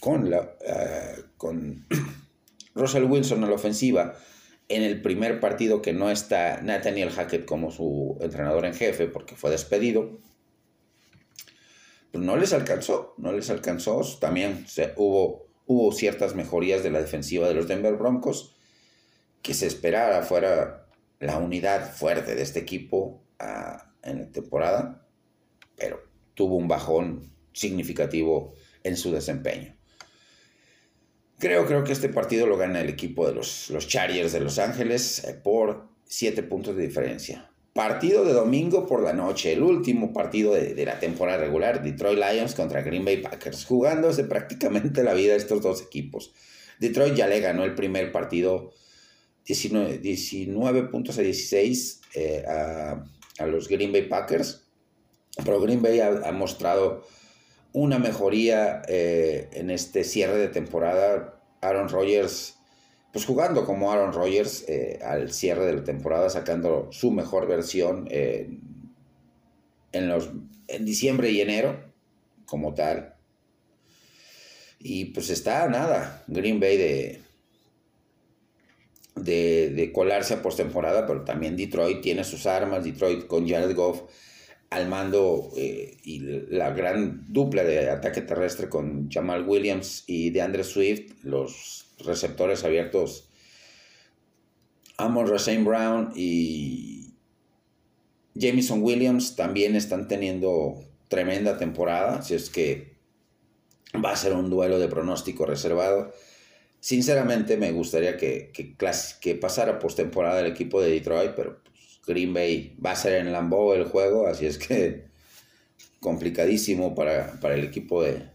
[0.00, 1.86] con, la, uh, con
[2.74, 4.16] Russell Wilson a la ofensiva,
[4.68, 9.34] en el primer partido que no está Nathaniel Hackett como su entrenador en jefe porque
[9.34, 10.18] fue despedido,
[12.12, 14.02] pues no les alcanzó, no les alcanzó.
[14.20, 18.56] También hubo, hubo ciertas mejorías de la defensiva de los Denver Broncos,
[19.42, 20.86] que se esperara fuera
[21.20, 25.06] la unidad fuerte de este equipo ah, en la temporada,
[25.76, 26.00] pero
[26.34, 29.77] tuvo un bajón significativo en su desempeño.
[31.38, 34.58] Creo, creo que este partido lo gana el equipo de los, los Chargers de Los
[34.58, 37.50] Ángeles eh, por 7 puntos de diferencia.
[37.72, 42.56] Partido de domingo por la noche, el último partido de, la temporada regular, Detroit Lions
[42.56, 46.32] contra Green Bay Packers, jugándose prácticamente la vida de estos dos equipos.
[46.80, 48.72] Detroit ya le ganó el primer partido
[49.44, 54.64] 19, puntos a 16 eh, a, los Green Bay Packers,
[55.44, 57.06] pero Green Bay ha, mostrado
[57.72, 61.40] una mejoría eh, en este cierre de temporada.
[61.60, 62.54] Aaron Rodgers
[63.12, 68.06] pues jugando como Aaron Rodgers eh, al cierre de la temporada, sacando su mejor versión
[68.10, 70.30] en, los,
[70.66, 71.80] en diciembre y enero,
[72.44, 73.14] como tal.
[74.78, 77.20] Y pues está nada, Green Bay de,
[79.16, 84.02] de, de colarse a postemporada, pero también Detroit tiene sus armas, Detroit con Jared Goff
[84.70, 90.42] al mando eh, y la gran dupla de ataque terrestre con Jamal Williams y de
[90.42, 93.28] Andre Swift, los receptores abiertos
[94.98, 97.14] Amon Rashane Brown y
[98.38, 102.98] Jamison Williams también están teniendo tremenda temporada, si es que
[104.04, 106.12] va a ser un duelo de pronóstico reservado.
[106.80, 108.76] sinceramente me gustaría que, que,
[109.20, 111.60] que pasara postemporada el equipo de Detroit, pero
[112.08, 115.08] Green Bay va a ser en Lambeau el juego, así es que
[116.00, 118.30] complicadísimo para, para el equipo de,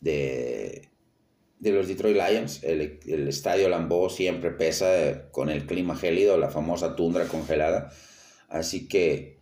[0.00, 0.88] de,
[1.58, 2.62] de los Detroit Lions.
[2.64, 7.92] El, el, estadio Lambeau siempre pesa con el clima gélido, la famosa tundra congelada.
[8.48, 9.38] Así que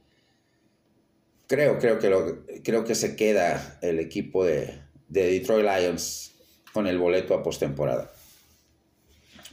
[1.46, 6.33] creo, creo, que, lo, creo que se queda el equipo de, de Detroit Lions
[6.72, 8.12] con el boleto a postemporada.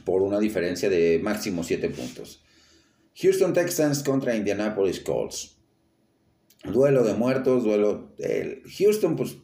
[0.04, 2.42] Por una diferencia de máximo 7 puntos.
[3.20, 5.56] Houston Texans contra Indianapolis Colts.
[6.64, 8.14] Duelo de muertos, duelo.
[8.18, 9.36] El Houston, pues,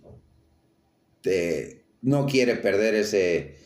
[2.03, 3.57] no quiere perder ese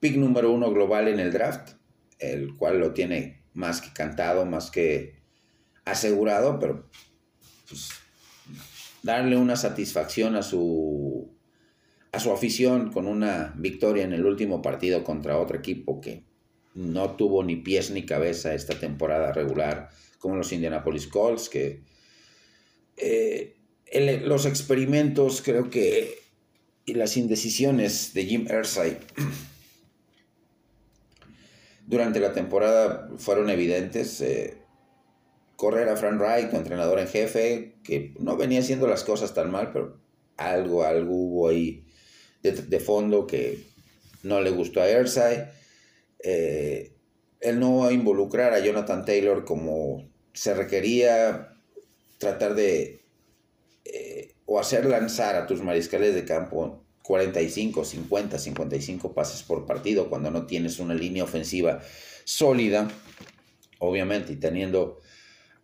[0.00, 1.74] pick número uno global en el draft,
[2.18, 5.22] el cual lo tiene más que cantado, más que
[5.84, 6.88] asegurado, pero
[7.68, 7.90] pues,
[9.02, 11.36] darle una satisfacción a su,
[12.12, 16.24] a su afición con una victoria en el último partido contra otro equipo que
[16.74, 21.82] no tuvo ni pies ni cabeza esta temporada regular, como los Indianapolis Colts, que
[22.96, 23.56] eh,
[24.24, 26.20] los experimentos creo que
[26.84, 28.98] y las indecisiones de Jim Ersay
[31.86, 34.20] durante la temporada fueron evidentes.
[34.20, 34.62] Eh,
[35.62, 39.70] correr a Frank Wright, entrenador en jefe, que no venía haciendo las cosas tan mal,
[39.72, 39.96] pero
[40.36, 41.86] algo, algo hubo ahí
[42.42, 43.62] de, fondo que
[44.24, 45.50] no le gustó a Ersay.
[46.22, 46.92] Eh,
[47.40, 51.54] el no involucrar a Jonathan Taylor como se requería,
[52.18, 53.04] tratar de
[53.84, 60.08] eh, o hacer lanzar a tus mariscales de campo 45, 50, 55 pases por partido
[60.08, 61.80] cuando no tienes una línea ofensiva
[62.24, 62.88] sólida,
[63.80, 65.00] obviamente, y teniendo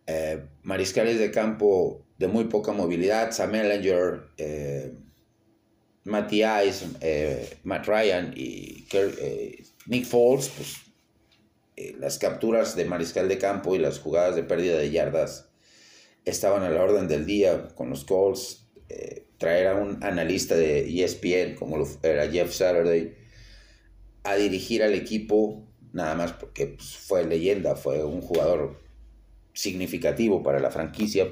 [0.05, 4.93] eh, mariscales de campo de muy poca movilidad, Sam Ellinger, eh,
[7.01, 10.75] eh, Matt Ryan y eh, Nick Foles, pues
[11.97, 15.49] las capturas de mariscal de campo y las jugadas de pérdida de yardas
[16.25, 18.67] estaban a la orden del día con los Colts.
[18.87, 23.15] Eh, traer a un analista de ESPN, como era Jeff Saturday,
[24.23, 28.79] a dirigir al equipo, nada más porque pues, fue leyenda, fue un jugador
[29.53, 31.27] significativo para la franquicia,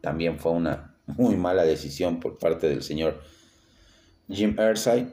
[0.00, 3.20] también fue una muy mala decisión por parte del señor
[4.28, 5.08] Jim Irsay.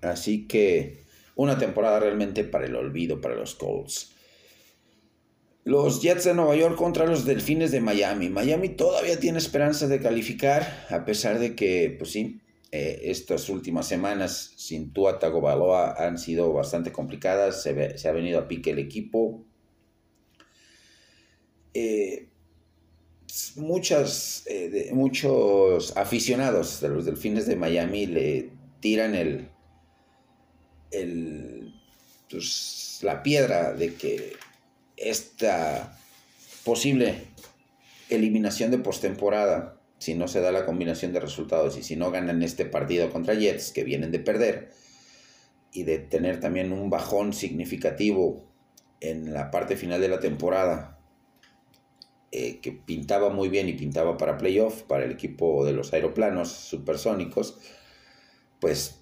[0.00, 1.05] Así que
[1.36, 4.12] una temporada realmente para el olvido para los Colts.
[5.64, 8.28] Los Jets de Nueva York contra los Delfines de Miami.
[8.28, 12.40] Miami todavía tiene esperanza de calificar, a pesar de que, pues sí,
[12.72, 17.62] eh, estas últimas semanas sin Tua Tagovailoa han sido bastante complicadas.
[17.62, 19.44] Se, ha venido a pique el equipo.
[21.74, 22.28] Eh,
[23.56, 29.50] muchas, eh, muchos aficionados de los Delfines de Miami le tiran el,
[31.00, 31.72] el
[32.30, 34.32] pues, la piedra de que
[34.96, 35.98] esta
[36.64, 37.14] posible
[38.08, 42.42] eliminación de postemporada, si no se da la combinación de resultados y si no ganan
[42.42, 44.72] este partido contra Jets, que vienen de perder,
[45.72, 48.44] y de tener también un bajón significativo
[49.00, 50.98] en la parte final de la temporada,
[52.32, 56.50] eh, que pintaba muy bien y pintaba para playoff, para el equipo de los aeroplanos
[56.50, 57.58] supersónicos,
[58.58, 59.00] pues,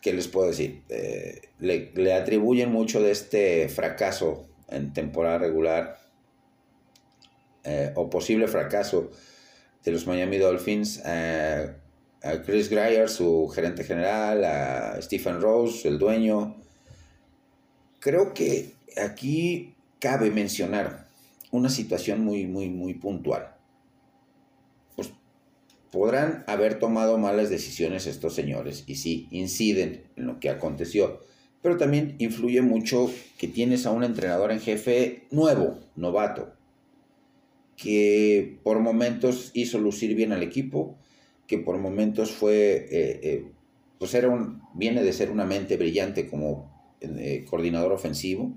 [0.00, 0.82] ¿qué les puedo decir?
[0.88, 5.98] Eh, le, le atribuyen mucho de este fracaso en temporada regular
[7.64, 9.10] eh, o posible fracaso
[9.84, 16.56] de los Miami Dolphins a Chris Greyer, su gerente general, a Stephen Rose, el dueño.
[18.00, 21.06] Creo que aquí cabe mencionar
[21.50, 23.54] una situación muy, muy, muy puntual.
[24.96, 25.10] Pues
[25.90, 31.20] podrán haber tomado malas decisiones estos señores y sí, inciden en lo que aconteció.
[31.62, 36.52] Pero también influye mucho que tienes a un entrenador en jefe nuevo, novato,
[37.76, 40.96] que por momentos hizo lucir bien al equipo,
[41.46, 43.52] que por momentos fue, eh, eh,
[43.98, 48.54] pues era un, viene de ser una mente brillante como eh, coordinador ofensivo,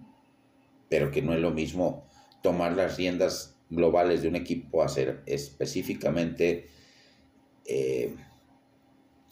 [0.90, 2.06] pero que no es lo mismo
[2.44, 6.68] tomar las riendas globales de un equipo a ser específicamente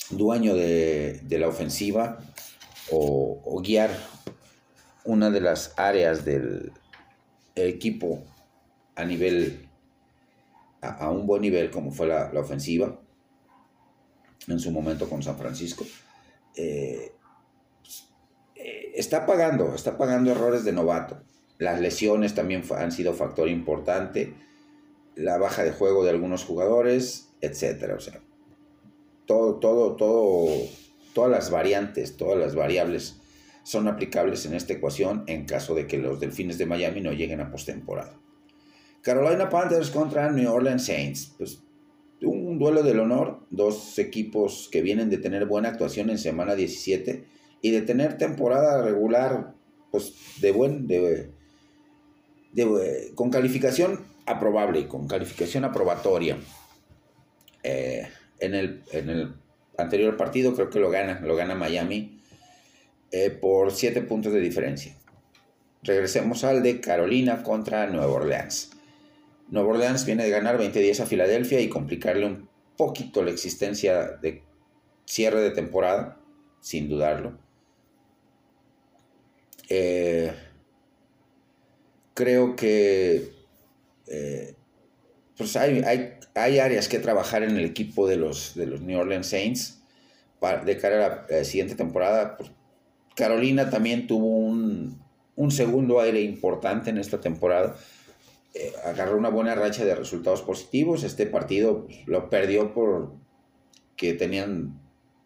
[0.09, 2.19] dueño de, de la ofensiva
[2.91, 3.91] o, guiar
[5.05, 6.71] una de las áreas del
[7.55, 8.23] equipo
[8.95, 9.67] a nivel,
[10.81, 12.99] a, un buen nivel como fue la, ofensiva
[14.47, 15.85] en su momento con San Francisco,
[16.55, 17.11] eh,
[18.55, 21.21] eh, está pagando, está pagando errores de novato.
[21.59, 24.33] Las lesiones también han sido factor importante,
[25.15, 27.95] la baja de juego de algunos jugadores, etcétera.
[27.95, 28.21] O sea,
[29.29, 30.47] todo, todo, todo
[31.13, 33.17] todas las variantes, todas las variables
[33.61, 37.39] son aplicables en esta ecuación en caso de que los Delfines de Miami no lleguen
[37.39, 38.17] a postemporada.
[39.03, 41.35] Carolina Panthers contra New Orleans Saints.
[41.37, 41.61] Pues
[42.23, 47.23] un duelo del honor, dos equipos que vienen de tener buena actuación en semana 17
[47.61, 49.53] y de tener temporada regular
[49.91, 51.29] pues de buen de,
[53.13, 56.37] con calificación aprobable, con calificación aprobatoria.
[57.61, 58.07] Eh,
[58.39, 59.33] en, el, en el
[59.77, 62.21] anterior partido creo que lo gana, lo gana Miami
[63.11, 64.95] eh, por 7 puntos de diferencia.
[65.81, 68.71] Regresemos al de Carolina contra Nueva Orleans.
[69.49, 74.43] Nueva Orleans viene de ganar 20-10 a Filadelfia y complicarle un poquito la existencia de
[75.05, 76.19] cierre de temporada,
[76.59, 77.37] sin dudarlo.
[79.69, 80.31] Eh,
[82.13, 83.31] creo que
[84.07, 84.55] eh,
[85.37, 89.27] pues hay, hay, áreas que trabajar en el equipo de los, de los New Orleans
[89.27, 89.81] Saints
[90.39, 92.37] para, de cara a la eh, siguiente temporada.
[92.37, 92.51] Pues,
[93.15, 95.01] Carolina también tuvo un,
[95.35, 97.75] un segundo aire importante en esta temporada
[98.55, 101.03] eh, agarró una buena racha de resultados positivos.
[101.03, 103.13] Este partido pues, lo perdió por
[103.95, 104.79] que tenían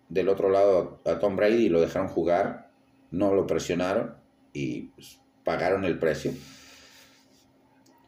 [0.09, 2.71] del otro lado a Tom Brady y lo dejaron jugar,
[3.11, 4.15] no lo presionaron
[4.51, 6.33] y pues, pagaron el precio.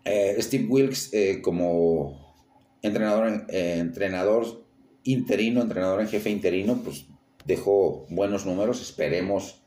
[0.03, 2.24] Eh, Steve Wilkes como
[2.85, 4.65] entrenador, entrenador
[5.03, 7.05] interino, entrenador en jefe interino, pues
[7.45, 8.81] dejó buenos números.
[8.81, 9.61] Esperemos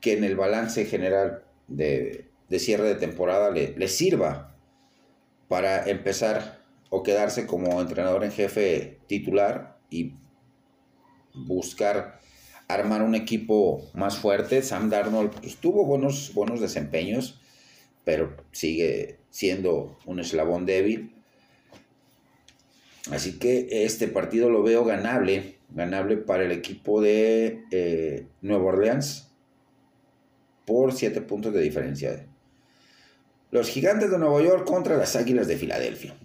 [0.00, 4.56] que en el balance general de, cierre de temporada le, le sirva
[5.48, 10.14] para empezar o quedarse como entrenador en jefe titular y
[11.34, 12.20] buscar
[12.68, 14.62] armar un equipo más fuerte.
[14.62, 17.40] Sam Darnold pues, tuvo buenos, buenos desempeños,
[18.04, 21.13] pero sigue siendo un eslabón débil.
[23.10, 29.30] Así que este partido lo veo ganable, ganable para el equipo de eh, Nueva Orleans
[30.64, 32.26] por 7 puntos de diferencia.
[33.50, 36.16] Los Gigantes de Nueva York contra las Águilas de Filadelfia.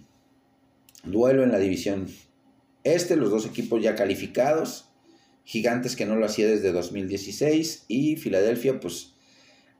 [1.04, 2.08] Duelo en la división
[2.82, 4.88] este, los dos equipos ya calificados.
[5.44, 9.14] Gigantes que no lo hacía desde 2016 y Filadelfia pues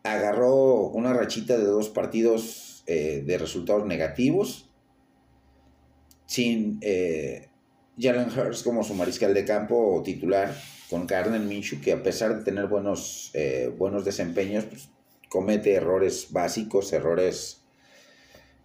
[0.02, 4.69] agarró una rachita de dos partidos eh, de resultados negativos
[6.30, 7.48] sin eh,
[7.98, 10.54] Jalen Hurts como su mariscal de campo titular
[10.88, 14.90] con Gardner Minshew que a pesar de tener buenos, eh, buenos desempeños pues,
[15.28, 17.62] comete errores básicos, errores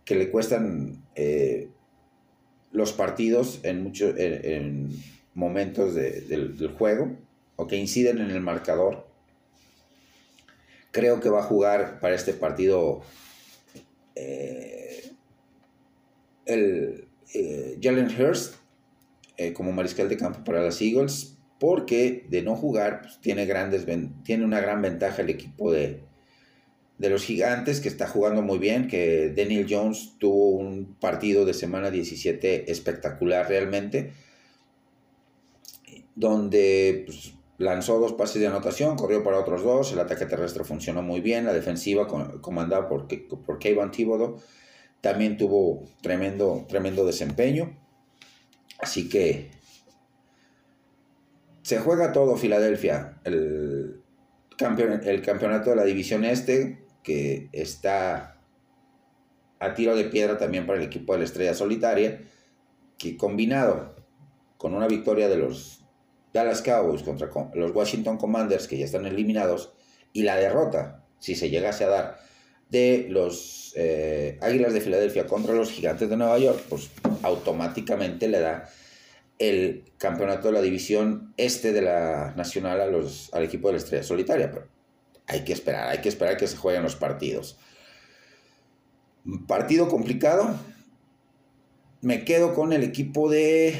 [0.05, 1.69] que le cuestan eh,
[2.71, 4.91] los partidos en, muchos en,
[5.33, 7.17] momentos del, juego
[7.55, 9.07] o que inciden en el marcador.
[10.91, 13.01] Creo que va a jugar para este partido
[16.45, 18.55] el eh, Jalen Hurst
[19.53, 23.85] como mariscal de campo para las Eagles porque de no jugar pues, tiene, grandes,
[24.23, 26.01] tiene una gran ventaja el equipo de,
[26.97, 31.53] de los gigantes que está jugando muy bien, que Daniel Jones tuvo un partido de
[31.53, 34.11] semana 17 espectacular realmente,
[36.15, 41.01] donde pues, lanzó dos pases de anotación, corrió para otros dos, el ataque terrestre funcionó
[41.01, 42.07] muy bien, la defensiva
[42.41, 43.07] comandada por,
[43.45, 44.37] por Kevin Thibodeau
[45.05, 47.77] también tuvo tremendo, tremendo desempeño,
[48.79, 49.51] así que
[51.61, 54.01] se juega todo Filadelfia, el,
[54.57, 58.41] el campeonato de la división este, que está
[59.59, 62.23] a tiro de piedra también para el equipo de la Estrella Solitaria,
[62.97, 63.95] que combinado
[64.57, 65.85] con una victoria de los
[66.33, 69.71] Dallas Cowboys contra los Washington Commanders, que ya están eliminados,
[70.13, 72.17] y la derrota, si se llegase a dar,
[72.69, 76.89] de los eh, Águilas de Filadelfia contra los Gigantes de Nueva York, pues
[77.21, 78.69] automáticamente le da
[79.37, 83.77] el campeonato de la división este de la nacional a los, al equipo de la
[83.79, 84.51] Estrella Solitaria.
[84.51, 84.67] Pero
[85.27, 87.57] hay que esperar, hay que esperar que se jueguen los partidos.
[89.47, 90.57] Partido complicado.
[92.01, 93.75] Me quedo con el equipo de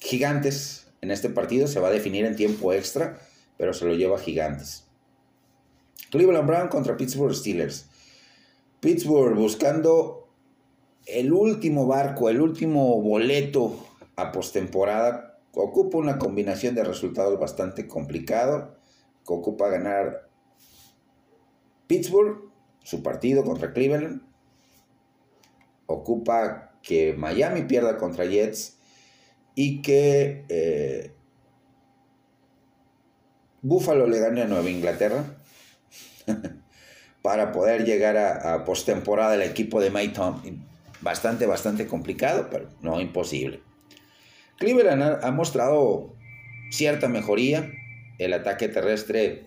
[0.00, 0.86] Gigantes.
[1.02, 3.18] En este partido se va a definir en tiempo extra,
[3.58, 4.84] pero se lo lleva Gigantes.
[6.14, 7.90] Cleveland Brown contra Pittsburgh Steelers.
[8.78, 10.28] Pittsburgh buscando
[11.06, 13.84] el último barco, el último boleto
[14.14, 15.40] a postemporada.
[15.54, 18.76] Ocupa una combinación de resultados bastante complicado
[19.26, 20.30] que ocupa ganar
[21.88, 22.48] Pittsburgh,
[22.84, 24.22] su partido contra Cleveland.
[25.86, 28.78] Ocupa que Miami pierda contra Jets
[29.56, 31.12] y que eh,
[33.62, 35.24] Buffalo le gane a Nueva Inglaterra
[37.24, 40.20] para poder llegar a, postemporada el equipo de Mike
[41.00, 43.62] Bastante, bastante complicado, pero no imposible.
[44.58, 46.14] Cleveland ha mostrado
[46.70, 47.72] cierta mejoría
[48.18, 49.46] el ataque terrestre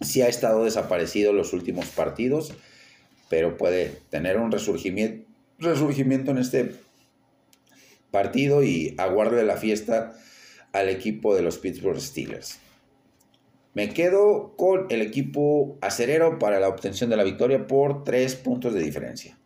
[0.00, 2.52] sí ha estado desaparecido los últimos partidos,
[3.28, 5.24] pero puede tener un resurgimiento,
[5.60, 6.74] resurgimiento en este
[8.10, 10.14] partido y aguarde la fiesta
[10.72, 12.58] al equipo de los Pittsburgh Steelers.
[13.78, 18.74] Me quedo con el equipo acerero para la obtención de la victoria por tres puntos
[18.74, 19.38] de diferencia.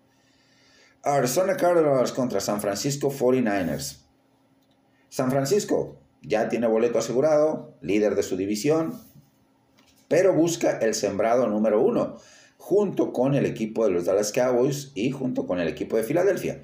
[1.02, 3.98] Arizona Cardinals contra San Francisco 49ers.
[5.10, 8.98] San Francisco ya tiene boleto asegurado, líder de su división,
[10.08, 12.16] pero busca el sembrado número uno,
[12.56, 16.62] junto con el equipo de los Dallas Cowboys y junto con el equipo de Filadelfia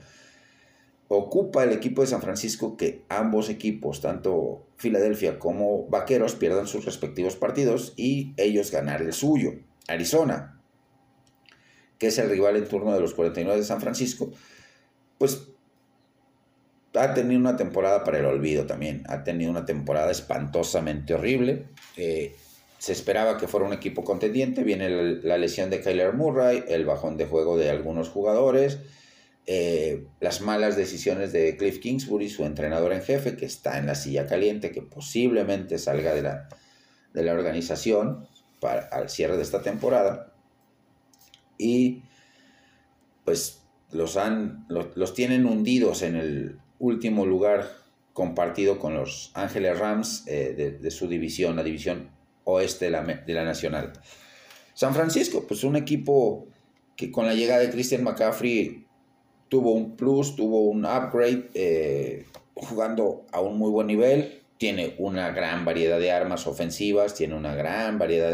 [1.08, 6.84] ocupa el equipo de San Francisco que ambos equipos, tanto Filadelfia como Vaqueros, pierdan sus
[6.84, 9.54] respectivos partidos y ellos ganar el suyo.
[9.88, 10.60] Arizona,
[11.98, 14.30] que es el rival en turno de los 49 de San Francisco,
[15.16, 15.48] pues
[16.94, 19.02] ha tenido una temporada para el olvido también.
[19.08, 21.66] Ha tenido una temporada espantosamente horrible.
[21.96, 22.36] Eh,
[22.78, 24.62] se esperaba que fuera un equipo contendiente.
[24.62, 28.78] Viene la lesión de Kyler Murray, el bajón de juego de algunos jugadores
[29.50, 33.94] eh, las malas decisiones de Cliff Kingsbury, su entrenador en jefe, que está en la
[33.94, 36.50] silla caliente, que posiblemente salga de la,
[37.14, 38.28] de la organización
[38.60, 40.34] para, al cierre de esta temporada.
[41.56, 42.02] Y
[43.24, 44.66] pues los, han,
[45.14, 47.70] tienen hundidos en el último lugar
[48.12, 52.10] compartido con los Ángeles Rams eh, de, su división, la división
[52.44, 53.94] oeste de la, de la Nacional.
[54.74, 56.48] San Francisco, pues un equipo
[56.96, 58.87] que con la llegada de Christian McCaffrey
[59.48, 64.42] tuvo un plus, tuvo un upgrade, eh, jugando a un muy buen nivel.
[64.58, 68.32] Tiene una gran variedad de armas ofensivas, tiene una gran variedad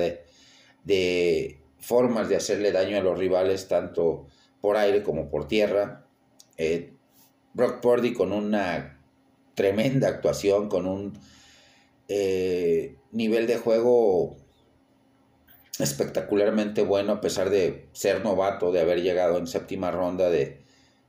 [0.85, 4.27] de, formas de hacerle daño a los rivales, tanto
[4.61, 6.07] por aire como por tierra.
[6.57, 6.95] Eh,
[7.53, 9.01] Brock Purdy con una
[9.55, 11.19] tremenda actuación, con un
[12.09, 14.37] eh, nivel de juego
[15.79, 20.64] espectacularmente bueno, a pesar de ser novato, de haber llegado en séptima ronda de,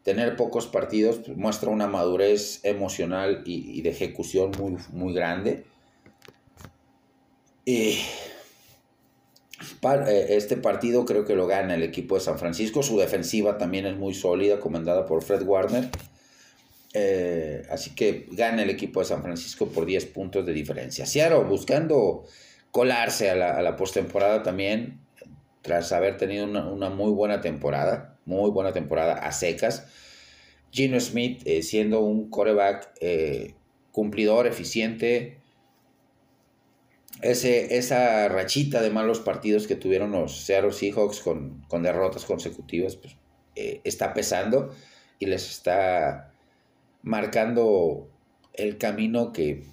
[0.06, 5.66] tener pocos partidos pues, muestra una madurez emocional y, de ejecución muy, muy grande.
[7.66, 7.98] Y
[10.08, 12.84] eh, este partido creo que lo gana el equipo de San Francisco.
[12.84, 15.90] Su defensiva también es muy sólida, comandada por Fred Warner.
[16.94, 21.08] Eh, así que gana el equipo de San Francisco por 10 puntos de diferencia.
[21.08, 22.26] Seattle buscando
[22.70, 25.00] colarse a la, a la postemporada también,
[25.66, 29.88] tras haber tenido una, muy buena temporada muy buena temporada a secas.
[30.72, 33.54] Gino Smith eh, siendo un coreback eh,
[33.92, 35.38] cumplidor, eficiente.
[37.22, 42.98] Ese, esa rachita de malos partidos que tuvieron los Seattle Seahawks con, con derrotas consecutivas,
[42.98, 43.16] pues,
[43.56, 44.76] eh, está pesando
[45.18, 46.34] y les está
[47.04, 48.10] marcando
[48.54, 49.64] el camino que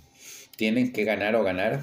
[0.57, 1.82] tienen que ganar o ganar,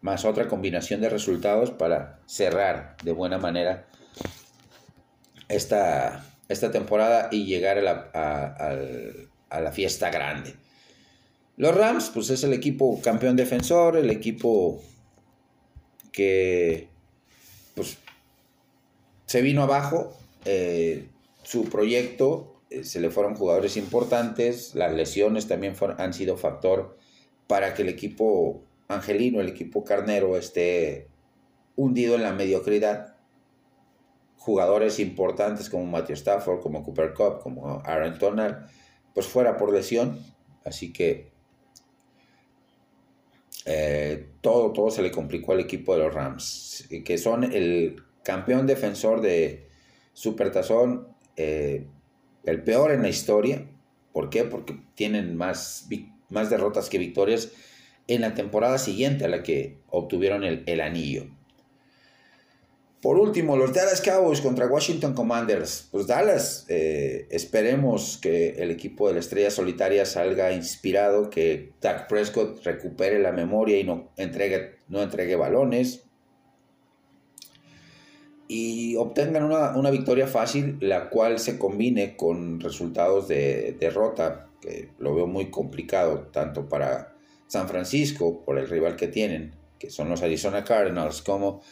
[0.00, 3.86] más otra combinación de resultados para cerrar de buena manera
[5.48, 8.10] esta, esta temporada y llegar a la,
[9.50, 10.54] a, la fiesta grande.
[11.56, 14.82] Los Rams, pues es el equipo campeón defensor, el equipo
[16.12, 16.88] que
[17.74, 17.98] pues,
[19.26, 21.08] se vino abajo, eh,
[21.42, 26.96] su proyecto, eh, se le fueron jugadores importantes, las lesiones también han sido factor
[27.46, 31.08] para que el equipo angelino, el equipo carnero esté
[31.76, 33.16] hundido en la mediocridad
[34.40, 38.66] jugadores importantes como Matthew Stafford, como Cooper Cup, como Aaron Donald,
[39.12, 40.18] pues fuera por lesión.
[40.64, 41.30] Así que
[43.66, 48.66] eh, todo, todo se le complicó al equipo de los Rams, que son el campeón
[48.66, 49.68] defensor de
[50.14, 51.86] Supertazón, eh,
[52.44, 53.68] el peor en la historia.
[54.12, 54.44] ¿Por qué?
[54.44, 55.86] Porque tienen más,
[56.30, 57.52] más derrotas que victorias
[58.10, 61.26] en la temporada siguiente a la que obtuvieron el, anillo.
[63.00, 65.88] Por último, los Dallas Cowboys contra Washington Commanders.
[65.92, 72.08] Pues Dallas, eh, esperemos que el equipo de la estrella solitaria salga inspirado, que Dak
[72.08, 76.02] Prescott recupere la memoria y no entregue, no entregue balones.
[78.48, 84.90] Y obtengan una, una victoria fácil, la cual se combine con resultados de derrota, que
[84.98, 87.09] lo veo muy complicado, tanto para
[87.50, 91.62] San Francisco, por el rival que tienen, que son los Arizona Cardinals, como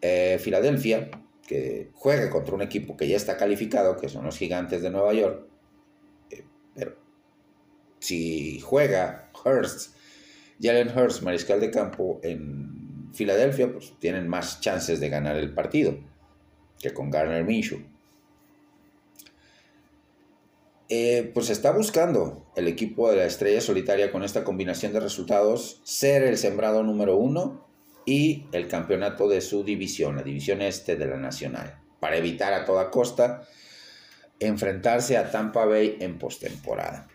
[0.00, 1.10] eh, Filadelfia,
[1.46, 5.12] que juega contra un equipo que ya está calificado, que son los gigantes de Nueva
[5.12, 5.46] York,
[6.30, 6.96] eh, pero
[7.98, 9.94] si juega Hurst,
[10.62, 15.98] Jalen Hurst, mariscal de campo en Filadelfia, pues tienen más chances de ganar el partido
[16.78, 17.82] que con Garner Minshew.
[20.90, 25.82] Eh, pues está buscando el equipo de la estrella solitaria con esta combinación de resultados
[25.84, 27.68] ser el sembrado número uno
[28.06, 32.64] y el campeonato de su división, la división este de la Nacional, para evitar a
[32.64, 33.42] toda costa
[34.40, 37.08] enfrentarse a Tampa Bay en postemporada.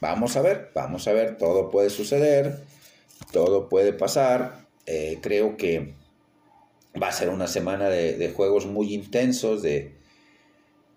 [0.00, 2.64] Vamos a ver, vamos a ver, todo puede suceder,
[3.32, 4.66] todo puede pasar.
[4.86, 5.94] Eh, creo que
[7.00, 9.99] va a ser una semana de, juegos muy intensos, de,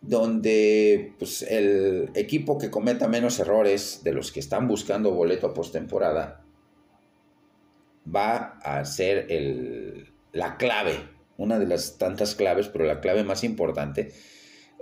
[0.03, 6.45] donde pues, el equipo que cometa menos errores de los que están buscando boleto postemporada
[8.13, 10.93] va a ser el, la clave,
[11.37, 14.11] una de las tantas claves, pero la clave más importante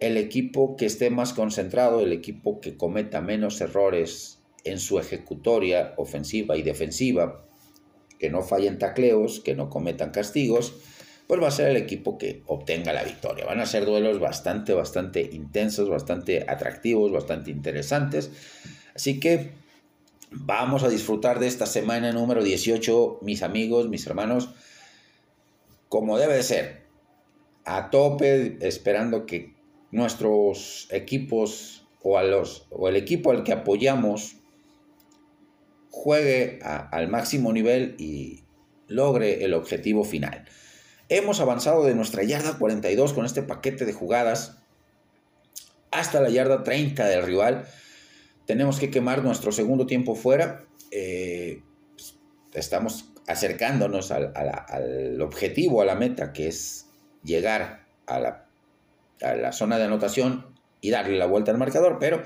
[0.01, 5.93] el equipo que esté más concentrado, el equipo que cometa menos errores en su ejecutoria
[5.95, 7.45] ofensiva y defensiva,
[8.17, 10.73] que no fallen tacleos, que no cometan castigos,
[11.31, 13.45] pues va a ser el equipo que obtenga la victoria.
[13.45, 18.31] Van a ser duelos bastante, bastante intensos, bastante atractivos, bastante interesantes.
[18.93, 19.51] Así que
[20.29, 24.49] vamos a disfrutar de esta semana número 18, mis amigos, mis hermanos,
[25.87, 26.81] como debe de ser,
[27.63, 29.55] a tope, esperando que
[29.89, 32.19] nuestros equipos o,
[32.89, 34.35] el equipo al que apoyamos
[35.91, 38.43] juegue al máximo nivel y
[38.89, 40.45] logre el objetivo final.
[41.13, 44.57] Hemos avanzado de nuestra yarda 42 con este paquete de jugadas
[45.91, 47.65] hasta la yarda 30 del rival.
[48.45, 50.63] Tenemos que quemar nuestro segundo tiempo fuera.
[50.89, 51.63] Eh,
[52.53, 56.87] estamos acercándonos al, al objetivo, a la meta, que es
[57.23, 58.47] llegar a la
[59.21, 60.45] a la zona de anotación
[60.79, 62.23] y darle la vuelta al marcador, pero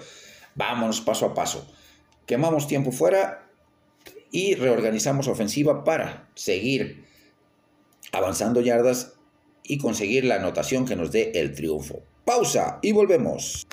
[0.53, 1.67] vámonos paso a paso.
[2.27, 3.49] Quemamos tiempo fuera
[4.31, 7.04] y reorganizamos ofensiva para seguir
[8.11, 9.13] avanzando yardas
[9.63, 12.01] y conseguir la anotación que nos dé el triunfo.
[12.23, 13.67] Pausa y volvemos.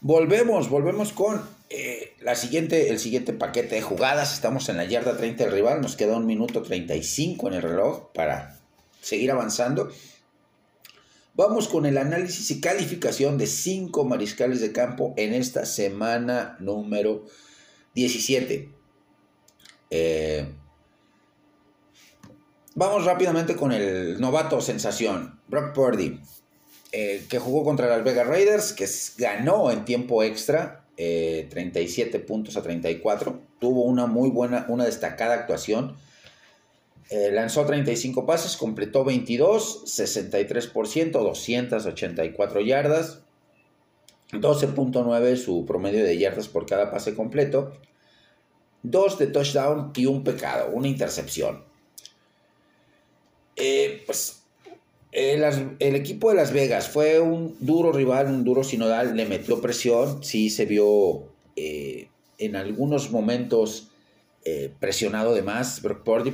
[0.00, 4.34] Volvemos, volvemos con eh, la siguiente, el siguiente paquete de jugadas.
[4.34, 5.80] Estamos en la yarda 30 del rival.
[5.80, 8.60] Nos queda un minuto 35 en el reloj para
[9.00, 9.90] seguir avanzando.
[11.36, 17.24] Vamos con el análisis y calificación de cinco mariscales de campo en esta semana número
[17.94, 18.68] 17.
[19.90, 20.46] Eh,
[22.74, 26.20] vamos rápidamente con el novato sensación, Brock Purdy,
[26.92, 32.56] eh, que jugó contra las Vegas Raiders, que ganó en tiempo extra, 37 eh, puntos
[32.56, 33.40] a 34.
[33.58, 35.96] Tuvo una muy buena, una destacada actuación
[37.10, 43.20] eh, lanzó 35 pases, completó 22, 63%, 284 yardas,
[44.32, 47.72] 12.9 su promedio de yardas por cada pase completo,
[48.84, 51.64] 2 de touchdown y un pecado, una intercepción.
[53.56, 54.42] Eh, pues
[55.12, 55.44] el,
[55.94, 60.50] equipo de Las Vegas fue un duro rival, un duro sinodal, le metió presión, sí
[60.50, 61.24] se vio
[61.56, 63.90] eh, en algunos momentos
[64.78, 65.80] presionado de más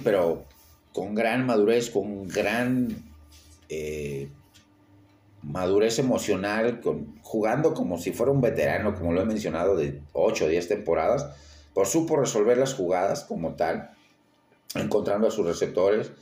[0.03, 0.45] pero
[0.93, 2.89] con gran madurez, con gran
[3.68, 4.29] eh,
[5.43, 10.45] madurez emocional, con, jugando como si fuera un veterano, como lo he mencionado, de 8
[10.45, 11.29] o 10 temporadas,
[11.73, 13.91] por supo resolver las jugadas como tal,
[14.75, 16.12] encontrando a sus receptores,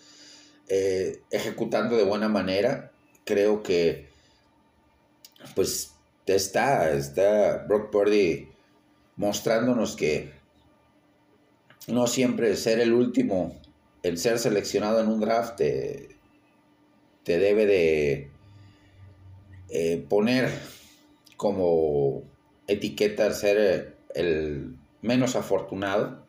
[0.68, 2.92] eh, ejecutando de buena manera.
[3.24, 4.08] Creo que,
[5.54, 5.92] pues,
[6.26, 8.48] está, está Brock Purdy
[9.16, 10.32] mostrándonos que
[11.88, 13.58] no siempre ser el último
[14.02, 16.08] el ser seleccionado en un draft te,
[17.24, 18.30] debe de
[19.68, 20.50] eh, poner
[21.36, 22.22] como
[22.66, 26.26] etiqueta ser el menos afortunado,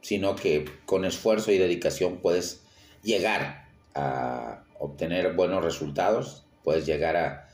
[0.00, 2.62] sino que con esfuerzo y dedicación puedes
[3.08, 7.44] llegar a obtener buenos resultados, puedes llegar a,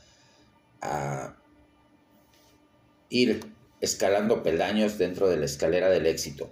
[3.09, 6.51] ir escalando peldaños dentro de la escalera del éxito.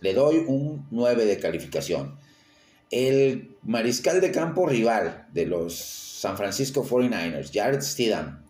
[0.00, 2.16] Le doy un 9 de calificación.
[2.90, 8.44] El mariscal de campo rival de los San Francisco 49ers, Jared Stidham,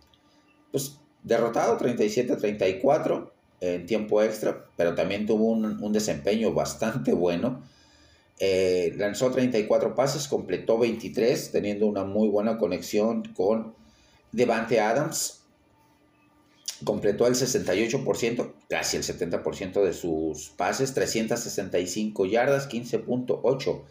[0.70, 7.62] pues derrotado 37-34 en tiempo extra, pero también tuvo un, desempeño bastante bueno.
[8.38, 13.74] Eh, lanzó 34 pases, completó 23, teniendo una muy buena conexión con
[14.32, 15.42] Devante Adams.
[16.84, 23.82] Completó el 68%, casi el 70% de sus pases, 365 yardas, 15.8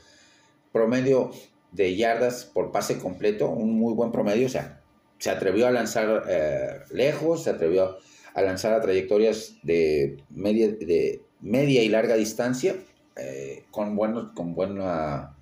[0.71, 1.31] promedio
[1.71, 4.81] de yardas por pase completo, un muy buen promedio, o sea,
[5.19, 7.97] se atrevió a lanzar eh, lejos, se atrevió
[8.33, 12.75] a lanzar a trayectorias de media, de media y larga distancia,
[13.17, 15.35] eh, con, bueno, con buena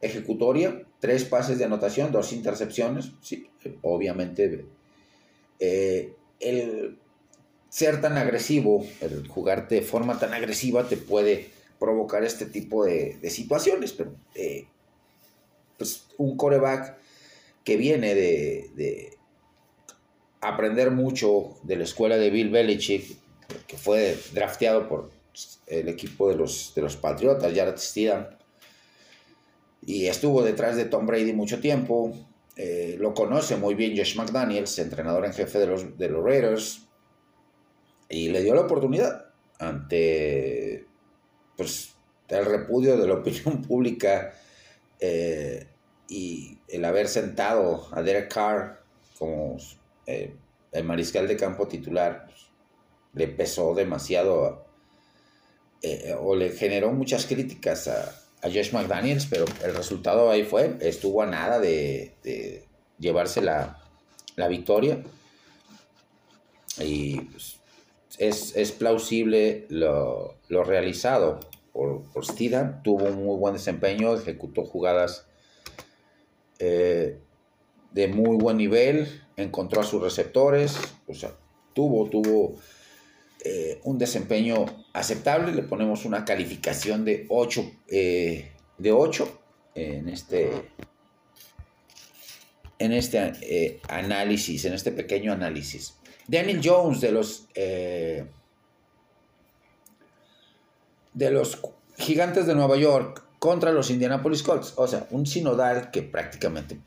[0.00, 3.50] ejecutoria, tres pases de anotación, dos intercepciones, sí,
[3.82, 4.64] obviamente
[5.58, 6.98] eh, el
[7.68, 13.18] ser tan agresivo, el jugar de forma tan agresiva te puede provocar este tipo de,
[13.30, 14.66] situaciones, pero eh,
[15.78, 16.96] pues, un coreback
[17.64, 19.16] que viene de,
[20.40, 23.16] aprender mucho de la escuela de Bill Belichick,
[23.66, 25.10] que fue drafteado por
[25.66, 28.26] el equipo de los, de los Patriotas, Jared Steedham,
[29.82, 32.12] y estuvo detrás de Tom Brady mucho tiempo.
[32.56, 36.86] Eh, lo conoce muy bien Josh McDaniels, entrenador en jefe de los, de los Raiders,
[38.08, 39.26] y le dio la oportunidad
[39.58, 40.86] ante
[41.56, 41.94] pues,
[42.28, 44.32] el repudio de la opinión pública
[44.98, 45.66] eh,
[46.08, 48.82] y el haber sentado a Derek Carr
[49.18, 49.56] como
[50.06, 50.34] eh,
[50.72, 52.50] el mariscal de campo titular pues,
[53.14, 54.69] le pesó demasiado
[55.82, 61.20] eh, o le generó muchas críticas a, Josh McDaniels, pero el resultado ahí fue, estuvo
[61.20, 62.64] a nada de,
[62.98, 63.78] llevarse la,
[64.48, 65.02] victoria.
[66.78, 67.60] Y pues,
[68.18, 71.40] es, plausible lo, realizado
[71.74, 72.24] por, por
[72.82, 75.26] tuvo un muy buen desempeño, ejecutó jugadas
[76.58, 77.18] eh,
[77.92, 81.32] de muy buen nivel, encontró a sus receptores, o sea,
[81.74, 82.56] tuvo, tuvo
[83.44, 89.40] eh, un desempeño aceptable, le ponemos una calificación de 8, eh, de 8
[89.74, 90.50] en este,
[92.78, 95.94] en este análisis, en este pequeño análisis.
[96.26, 97.48] Daniel Jones de los
[101.12, 101.58] de los
[101.96, 104.74] Gigantes de Nueva York contra los Indianapolis Colts.
[104.76, 106.78] O sea, un sinodal que prácticamente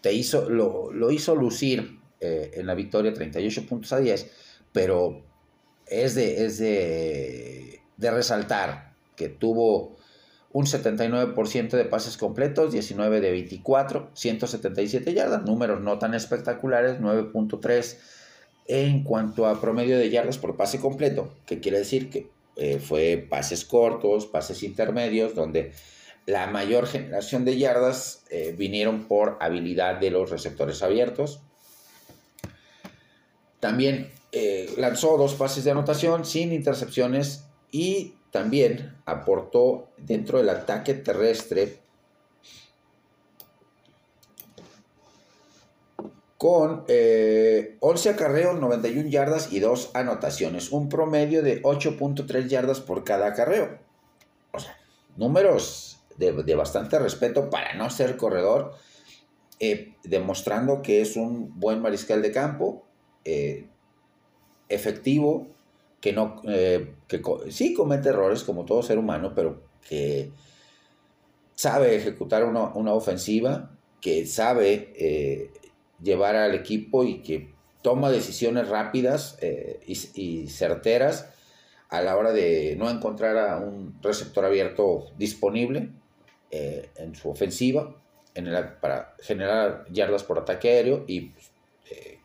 [0.00, 4.30] te hizo, lo, hizo lucir eh, en la victoria 38 puntos a 10,
[4.72, 5.24] pero
[5.92, 9.96] es de, es de, de resaltar que tuvo
[10.52, 17.96] un 79% de pases completos, 19 de 24, 177 yardas, números no tan espectaculares, 9.3
[18.66, 23.26] en cuanto a promedio de yardas por pase completo, que quiere decir que eh, fue
[23.28, 25.72] pases cortos, pases intermedios, donde
[26.26, 31.40] la mayor generación de yardas eh, vinieron por habilidad de los receptores abiertos.
[33.58, 40.94] También eh, lanzó dos pases de anotación sin intercepciones y también aportó dentro del ataque
[40.94, 41.82] terrestre
[46.42, 47.78] con 11 eh,
[48.12, 50.72] acarreos, 91 yardas y 2 anotaciones.
[50.72, 53.78] Un promedio de 8.3 yardas por cada acarreo.
[54.52, 54.76] O sea,
[55.16, 58.74] números de, bastante respeto para no ser corredor,
[59.60, 62.86] eh, demostrando que es un buen mariscal de campo,
[63.24, 63.68] eh,
[64.74, 65.48] efectivo,
[66.00, 70.30] que no, que sí comete errores como todo ser humano, pero que
[71.54, 73.70] sabe ejecutar una, una ofensiva,
[74.00, 75.52] que sabe
[76.02, 77.52] llevar al equipo y que
[77.82, 81.32] toma decisiones rápidas eh, y, certeras
[81.88, 85.90] a la hora de no encontrar a un receptor abierto disponible
[86.50, 87.96] eh, en su ofensiva
[88.34, 88.46] en
[88.80, 91.32] para generar yardas por ataque aéreo y
[91.90, 92.18] eh,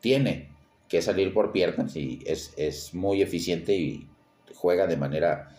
[0.00, 0.49] tiene
[0.90, 4.08] que salir por piernas y es, es muy eficiente y
[4.54, 5.56] juega de manera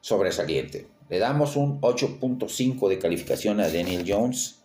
[0.00, 0.86] sobresaliente.
[1.10, 4.60] Le damos un 8.5 de calificación a Daniel Jones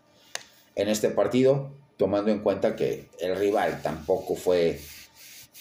[0.75, 4.79] en este partido tomando en cuenta que el rival tampoco fue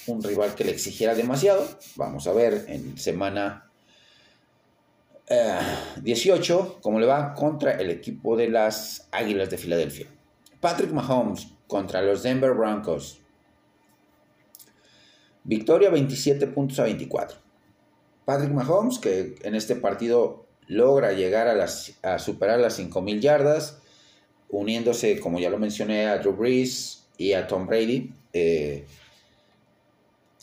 [0.06, 1.66] un rival que le exigiera demasiado.
[1.96, 3.70] Vamos a ver en semana
[6.02, 10.06] 18 eh, cómo le va contra el equipo de las Águilas de Filadelfia.
[10.60, 13.23] Patrick Mahomes contra los Denver Broncos.
[15.44, 17.38] Victoria 27 puntos a 24.
[18.24, 23.82] Patrick Mahomes que en este partido logra llegar a, las, a superar las 5.000 yardas
[24.48, 28.12] uniéndose, como ya lo mencioné, a Drew Brees y a Tom Brady.
[28.32, 28.86] Eh,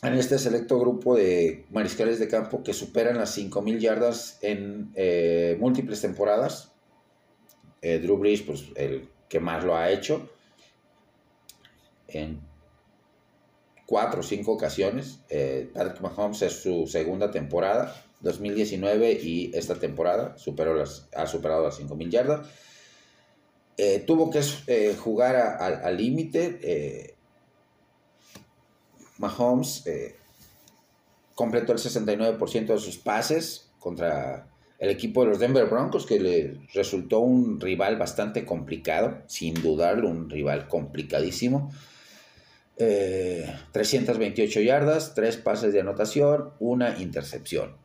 [0.02, 5.56] en este selecto grupo de mariscales de campo que superan las 5.000 yardas en eh,
[5.60, 6.72] múltiples temporadas.
[7.80, 10.30] Eh, Drew Brees, pues el que más lo ha hecho,
[12.08, 12.40] en
[13.92, 15.18] cuatro o cinco ocasiones.
[15.74, 21.78] Patrick Mahomes es su segunda temporada, 2019 y esta temporada superó las, ha superado las
[21.78, 22.48] 5.000 yardas.
[23.76, 26.58] Eh, tuvo que eh, jugar al límite.
[26.62, 27.14] Eh,
[29.18, 29.84] Mahomes
[31.34, 36.60] completó el 69% de sus pases contra el equipo de los Denver Broncos, que le
[36.72, 41.70] resultó un rival bastante complicado, sin dudarlo, un rival complicadísimo.
[42.76, 47.76] 328 yardas, 3 pases de anotación, una intercepción.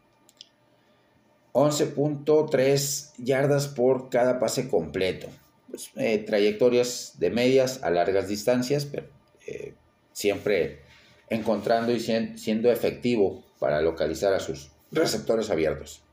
[1.53, 5.27] 11.3 yardas por cada pase completo.
[5.69, 9.07] Pues, eh, trayectorias de medias a largas distancias, pero
[9.45, 9.73] eh,
[10.13, 10.81] siempre
[11.29, 16.03] encontrando y siendo efectivo para localizar a sus receptores abiertos.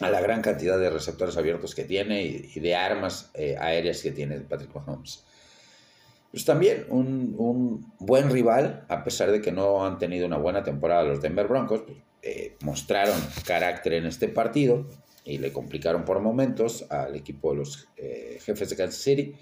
[0.00, 4.12] a la gran cantidad de receptores abiertos que tiene y, de armas eh, aéreas que
[4.12, 5.24] tiene Patrick Mahomes.
[6.36, 10.62] Pues también un, un, buen rival, a pesar de que no han tenido una buena
[10.62, 14.86] temporada los Denver Broncos, pues, eh, mostraron carácter en este partido
[15.24, 19.34] y le complicaron por momentos al equipo de los eh, jefes de Kansas City.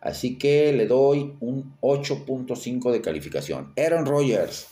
[0.00, 3.74] Así que le doy un 8.5 de calificación.
[3.76, 4.68] Aaron Rodgers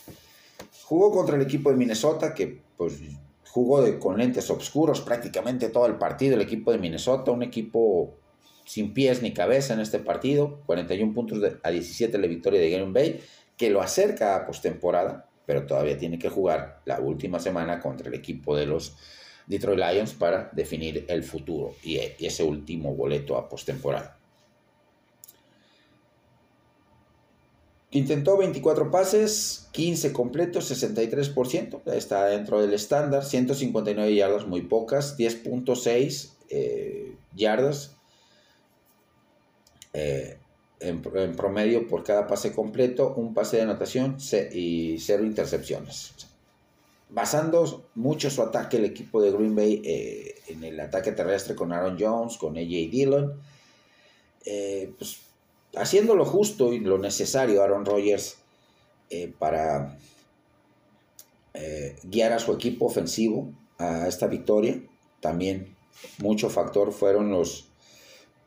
[0.81, 3.01] jugó contra el equipo de Minnesota, que pues
[3.45, 6.33] jugó con lentes oscuros prácticamente todo el partido.
[6.33, 8.18] El equipo de Minnesota, un equipo
[8.69, 10.61] sin pies ni cabeza en este partido.
[10.67, 13.19] 41 puntos a 17 la victoria de Green Bay,
[13.57, 18.13] que lo acerca a postemporada, pero todavía tiene que jugar la última semana contra el
[18.13, 18.95] equipo de los
[19.47, 24.19] Detroit Lions para definir el futuro y ese último boleto a postemporada.
[27.89, 36.33] Intentó 24 pases, 15 completos, 63%, está dentro del estándar, 159 yardas, muy pocas, 10.6
[36.51, 37.98] eh, yardas
[39.93, 40.37] eh,
[40.79, 44.17] en, promedio por cada pase completo, un pase de anotación
[44.53, 46.13] y cero intercepciones.
[47.09, 51.73] Basando mucho su ataque el equipo de Green Bay eh, en el ataque terrestre con
[51.73, 53.33] Aaron Jones, con AJ Dillon,
[54.97, 55.19] pues
[55.75, 58.37] haciendo lo justo y lo necesario Aaron Rodgers
[59.09, 59.97] eh, para
[61.53, 64.81] eh, guiar a su equipo ofensivo a esta victoria.
[65.19, 65.75] También
[66.19, 67.68] mucho factor fueron los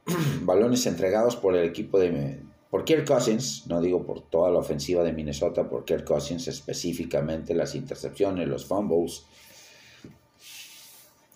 [0.42, 2.40] balones entregados por el equipo de
[2.72, 7.54] por Kirk Cousins, no digo por toda la ofensiva de Minnesota, por Kirk Cousins específicamente,
[7.54, 9.26] las intercepciones, los fumbles,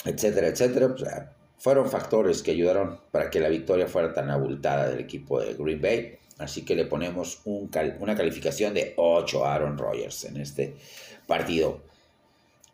[0.03, 1.37] etcétera, etcétera.
[1.59, 5.83] Fueron factores que ayudaron para que la victoria fuera tan abultada del equipo de Green
[5.83, 6.19] Bay.
[6.39, 10.77] Así que le ponemos una calificación de 8 a Aaron Rodgers en este
[11.27, 11.83] partido.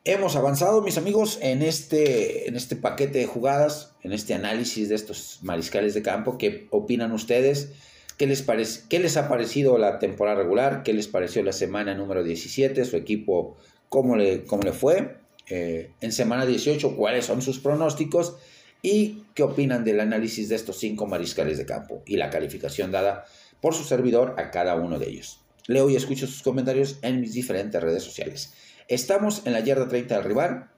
[0.04, 4.96] Hemos avanzado, mis amigos, en este, en este paquete de jugadas, en este análisis de
[4.96, 6.38] estos mariscales de campo.
[6.38, 7.70] ¿Qué opinan ustedes?
[8.18, 8.42] ¿Qué les,
[8.88, 10.82] ¿Qué les ha parecido la temporada regular?
[10.82, 12.84] ¿Qué les pareció la semana número 17?
[12.84, 13.56] ¿Su equipo
[13.88, 15.18] cómo le, cómo le fue?
[15.48, 18.36] Eh, en semana 18, ¿cuáles son sus pronósticos?
[18.82, 23.24] y qué opinan del análisis de estos cinco mariscales de campo y la calificación dada
[23.60, 25.38] por su servidor a cada uno de ellos.
[25.68, 28.52] Leo y escucho sus comentarios en mis diferentes redes sociales.
[28.92, 30.68] Estamos en la yarda 30 del rival.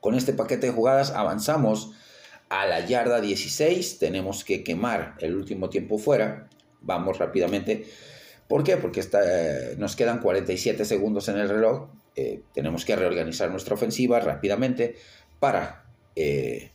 [0.00, 1.92] Con este paquete de jugadas avanzamos
[2.50, 3.98] a la yarda 16.
[3.98, 6.50] Tenemos que quemar el último tiempo fuera.
[6.82, 7.86] Vamos rápidamente.
[8.46, 8.76] ¿Por qué?
[8.76, 11.88] Porque eh, nos quedan 47 segundos en el reloj.
[12.14, 14.96] Eh, tenemos que reorganizar nuestra ofensiva rápidamente
[15.38, 15.86] para
[16.16, 16.72] eh,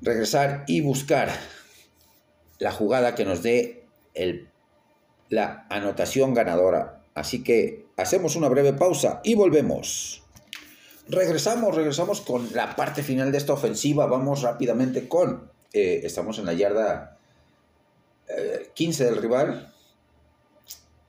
[0.00, 1.28] regresar y buscar
[2.58, 3.84] la jugada que nos dé
[5.28, 6.97] la anotación ganadora.
[7.18, 10.22] Así que hacemos una breve pausa y volvemos.
[11.08, 14.06] Regresamos, regresamos con la parte final de esta ofensiva.
[14.06, 17.18] Vamos rápidamente con, eh, estamos en la yarda
[18.74, 19.74] 15 eh, del rival.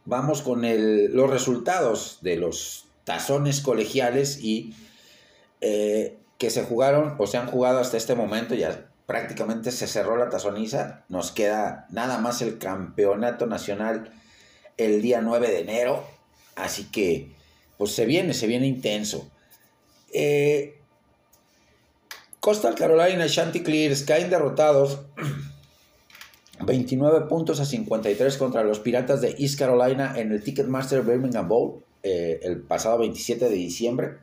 [0.05, 4.73] Vamos con los resultados de los tazones colegiales y
[5.61, 10.17] eh, que se jugaron o se han jugado hasta este momento, ya prácticamente se cerró
[10.17, 14.11] la tazoniza, nos queda nada más el campeonato nacional
[14.79, 16.05] el día 9 de enero,
[16.55, 17.31] así que
[17.77, 19.29] pues se viene, se viene intenso.
[20.11, 20.79] Eh,
[22.39, 25.01] Coastal Carolina y Chanticleers caen derrotados
[26.65, 31.83] 29 puntos a 53 contra los Piratas de East Carolina en el Ticketmaster Birmingham Bowl
[32.01, 34.17] eh, el pasado 27 de diciembre.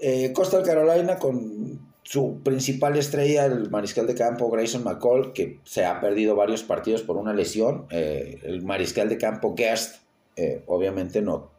[0.00, 1.77] Eh, Coastal Carolina con
[2.08, 7.02] su principal estrella, el mariscal de campo Grayson McCall, que se ha perdido varios partidos
[7.02, 7.86] por una lesión.
[7.90, 9.96] Eh, el mariscal de campo Guest,
[10.34, 11.50] eh, obviamente no,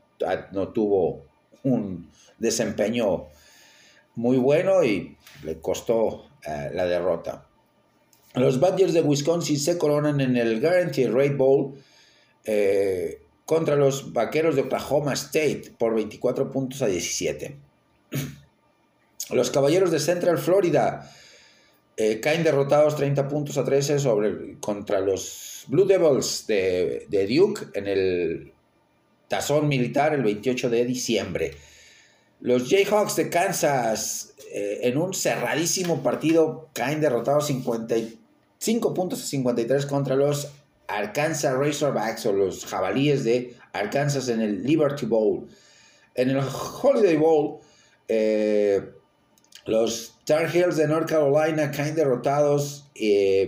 [0.51, 1.27] no tuvo
[1.61, 3.27] un desempeño
[4.15, 6.25] muy bueno y le costó
[6.73, 7.45] la derrota.
[8.33, 11.75] Los Badgers de Wisconsin se coronan en el Guarantee Rate Bowl
[13.45, 17.68] contra los Vaqueros de Oklahoma State por 24 puntos a 17.
[19.31, 21.11] Los Caballeros de Central Florida
[21.97, 27.87] eh, caen derrotados 30 puntos a 13 sobre, contra los Blue Devils de, Duke en
[27.87, 28.53] el
[29.27, 31.51] tazón militar el 28 de diciembre.
[32.39, 39.85] Los Jayhawks de Kansas eh, en un cerradísimo partido caen derrotados 55 puntos a 53
[39.85, 40.47] contra los
[40.87, 45.47] Arkansas Razorbacks o los jabalíes de Arkansas en el Liberty Bowl.
[46.15, 47.59] En el Holiday Bowl,
[48.07, 48.81] eh,
[49.65, 53.41] los Tar Heels de North Carolina caen derrotados 28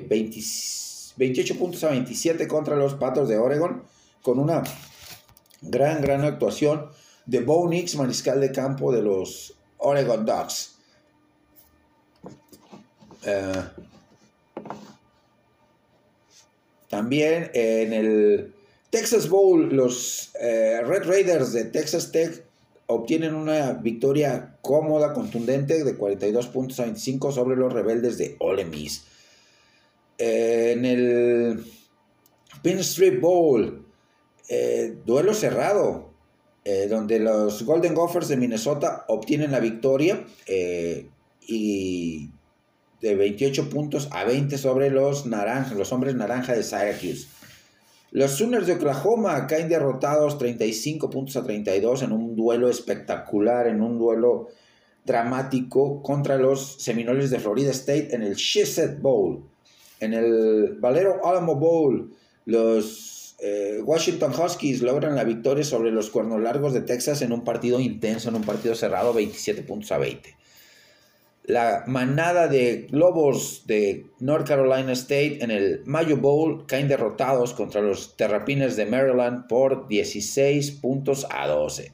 [1.54, 3.84] eh, puntos a 27 contra los Patos de Oregon
[4.22, 4.64] con una
[5.62, 6.90] gran, gran actuación
[7.26, 10.76] de Bo Nix, mariscal de campo de los Oregon Ducks.
[13.24, 13.64] Eh,
[16.90, 18.54] también en el
[18.90, 22.44] Texas Bowl, los eh, Red Raiders de Texas Tech
[22.92, 28.66] obtienen una victoria cómoda, contundente de 42 puntos a 25 sobre los rebeldes de Ole
[28.66, 29.06] Miss.
[30.18, 31.66] en el
[32.62, 33.86] Pin Street Bowl,
[34.50, 36.12] eh, duelo cerrado,
[36.64, 41.10] eh, donde los Golden Gophers de Minnesota obtienen la victoria eh,
[41.42, 42.30] y
[43.02, 47.28] de 28 puntos a 20 sobre los naranjas, los hombres naranja de Syracuse.
[48.12, 53.82] Los Sooners de Oklahoma caen derrotados 35 puntos a 32 en un duelo espectacular, en
[53.82, 54.50] un duelo
[55.06, 59.44] dramático contra los Seminoles de Florida State en el Shiset Bowl.
[60.02, 62.12] En el Valero Alamo Bowl,
[62.46, 67.46] los eh, Washington Huskies logran la victoria sobre los Cuernos Largos de Texas en un
[67.46, 70.41] partido intenso, en un partido cerrado, 27 puntos a 20
[71.44, 77.82] la manada de Globos de North Carolina State en el Mayo Bowl caen derrotados contra
[77.82, 81.94] los Terrapines de Maryland por 16 puntos a 12.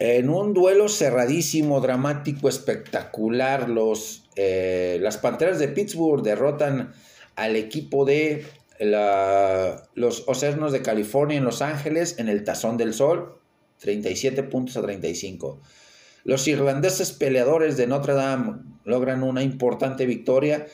[0.00, 6.94] En un duelo cerradísimo, dramático, espectacular, los, eh, las Panteras de Pittsburgh derrotan
[7.34, 8.46] al equipo de
[8.80, 13.38] los Ocernos de California en Los Ángeles en el Tazón del Sol,
[13.78, 15.60] 37 puntos a 35.
[16.24, 20.66] Los irlandeses peleadores de Notre Dame logran una importante victoria,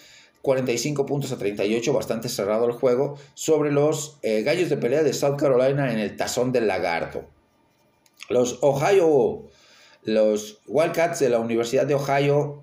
[0.42, 5.12] 45 puntos a 38, bastante cerrado el juego, sobre los eh, gallos de pelea de
[5.12, 7.24] South Carolina en el tazón del lagarto.
[8.28, 9.48] Los Ohio,
[10.02, 12.62] los Wildcats de la Universidad de Ohio,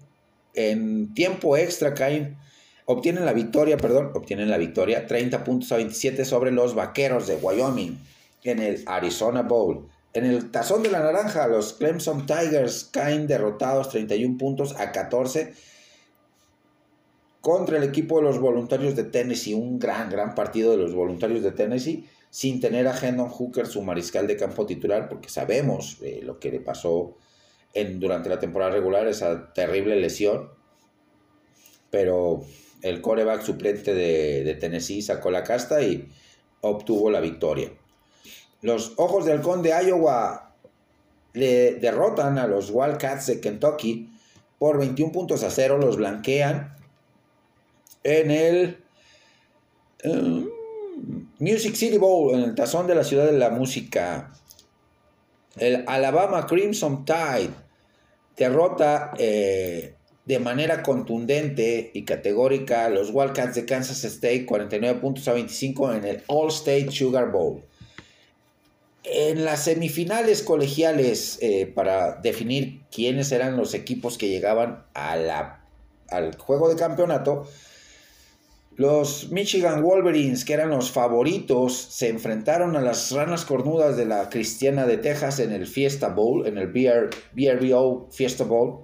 [0.54, 2.38] en tiempo extra caen,
[2.86, 7.36] obtienen la victoria, perdón, obtienen la victoria, 30 puntos a 27 sobre los Vaqueros de
[7.36, 7.98] Wyoming
[8.44, 9.88] en el Arizona Bowl.
[10.14, 15.53] En el tazón de la naranja, los Clemson Tigers caen derrotados 31 puntos a 14
[17.39, 19.53] contra el equipo de los voluntarios de Tennessee.
[19.53, 23.82] Un gran, gran partido de los voluntarios de Tennessee, sin tener a Hendon Hooker, su
[23.84, 27.16] mariscal de campo titular, porque sabemos eh, lo que le pasó
[27.74, 30.49] en, durante la temporada regular, esa terrible lesión.
[31.89, 32.43] Pero
[32.82, 36.09] el coreback suplente de, de Tennessee sacó la casta y
[36.59, 37.72] obtuvo la victoria.
[38.62, 40.53] Los Ojos del Halcón de Iowa
[41.34, 44.09] le derrotan a los Wildcats de Kentucky
[44.59, 46.76] por 21 puntos a 0, los blanquean
[48.03, 48.84] en el
[50.03, 50.47] um,
[51.39, 54.32] Music City Bowl, en el tazón de la ciudad de la música.
[55.57, 57.49] El Alabama Crimson Tide
[58.38, 59.95] derrota eh,
[60.26, 65.93] de manera contundente y categórica a los Wildcats de Kansas State 49 puntos a 25
[65.93, 67.64] en el All State Sugar Bowl.
[69.04, 75.66] En las semifinales colegiales, eh, para definir quiénes eran los equipos que llegaban a la,
[76.10, 77.47] al juego de campeonato,
[78.76, 84.30] los Michigan Wolverines, que eran los favoritos, se enfrentaron a las ranas cornudas de la
[84.30, 88.84] Cristiana de Texas en el Fiesta Bowl, en el BRBO Fiesta Bowl,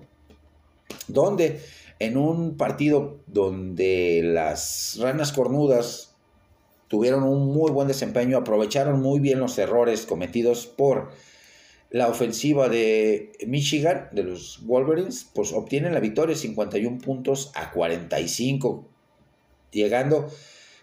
[1.08, 1.62] donde
[2.00, 6.07] en un partido donde las ranas cornudas
[6.88, 11.12] tuvieron un muy buen desempeño, aprovecharon muy bien los errores cometidos por
[11.90, 18.86] la ofensiva de Michigan, de los Wolverines, pues obtienen la victoria 51 puntos a 45,
[19.72, 20.30] llegando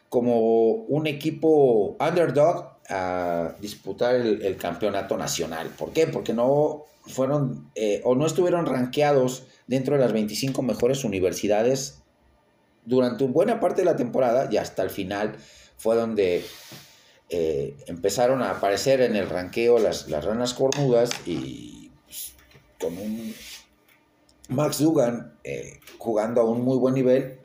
[0.08, 5.68] como un equipo underdog a disputar el, campeonato nacional.
[5.76, 6.06] ¿Por qué?
[6.06, 12.02] Porque no fueron eh, o no estuvieron rankeados dentro de las 25 mejores universidades
[12.86, 15.36] durante buena parte de la temporada y hasta el final
[15.76, 16.44] fue donde
[17.28, 22.34] eh, empezaron a aparecer en el ranqueo las, las ranas cornudas y pues,
[22.78, 23.34] con un
[24.48, 27.40] Max Dugan eh, jugando a un muy buen nivel,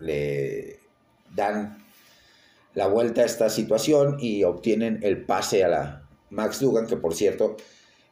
[0.00, 0.80] le
[1.34, 1.84] dan
[2.74, 7.14] la vuelta a esta situación y obtienen el pase a la Max Dugan, que por
[7.14, 7.56] cierto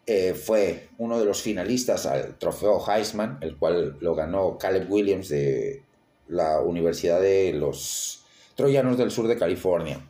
[0.07, 5.29] eh, fue uno de los finalistas al trofeo Heisman, el cual lo ganó Caleb Williams
[5.29, 5.83] de
[6.29, 8.22] la Universidad de los
[8.57, 10.01] Troyanos del sur de California.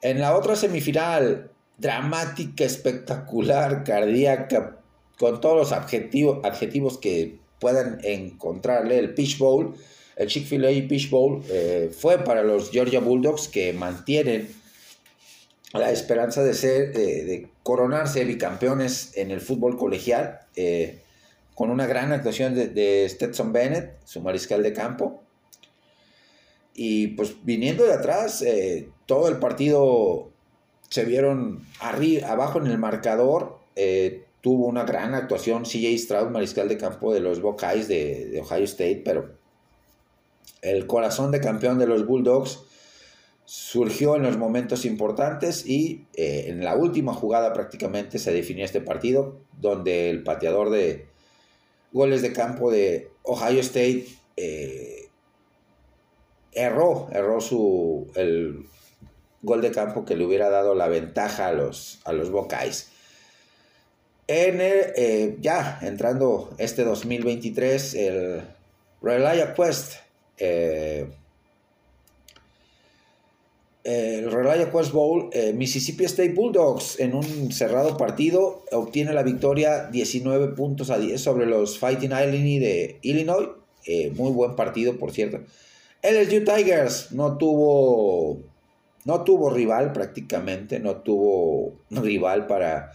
[0.00, 4.78] En la otra semifinal, dramática, espectacular, cardíaca,
[5.18, 9.74] con todos los adjetivos, adjetivos que puedan encontrarle, el Pitch Bowl,
[10.16, 14.48] el Chick-fil-A Pitch Bowl, eh, fue para los Georgia Bulldogs que mantienen
[15.72, 21.00] la esperanza de ser, de coronarse bicampeones en el fútbol colegial, eh,
[21.54, 25.21] con una gran actuación de, de Stetson Bennett, su mariscal de campo,
[26.74, 30.30] y pues viniendo de atrás, eh, todo el partido
[30.88, 33.58] se vieron arriba, abajo en el marcador.
[33.76, 38.64] Eh, tuvo una gran actuación CJ Stroud, mariscal de campo de los Buckeyes de, Ohio
[38.64, 39.36] State, pero
[40.62, 42.60] el corazón de campeón de los Bulldogs
[43.44, 48.80] surgió en los momentos importantes y eh, en la última jugada prácticamente se definió este
[48.80, 51.06] partido, donde el pateador de
[51.92, 54.06] goles de campo de Ohio State
[56.52, 58.66] erró, erró su, el
[59.42, 62.30] gol de campo que le hubiera dado la ventaja a los, a los.
[64.28, 68.42] En eh, ya entrando este 2023, el
[69.02, 69.94] Relia Quest,
[70.38, 71.06] eh,
[73.84, 74.30] el
[74.70, 80.90] Quest Bowl, eh, Mississippi State Bulldogs en un cerrado partido obtiene la victoria 19 puntos
[80.90, 83.48] a 10 sobre los Fighting Illini de Illinois.
[84.14, 85.40] muy buen partido, por cierto.
[86.02, 88.40] LSU Tigers no tuvo,
[89.04, 92.92] no tuvo rival prácticamente, no tuvo rival para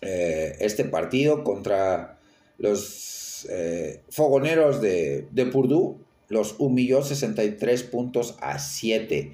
[0.00, 2.18] eh, este partido contra
[2.58, 5.96] los eh, fogoneros de, de, Purdue.
[6.28, 9.32] Los humilló 63 puntos a 7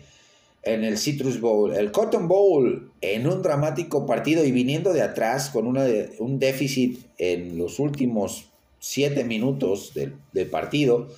[0.65, 1.75] en el Citrus Bowl.
[1.75, 5.87] El Cotton Bowl en un dramático partido y viniendo de atrás con una,
[6.19, 8.51] un déficit en los últimos
[8.81, 11.09] 7 minutos del partido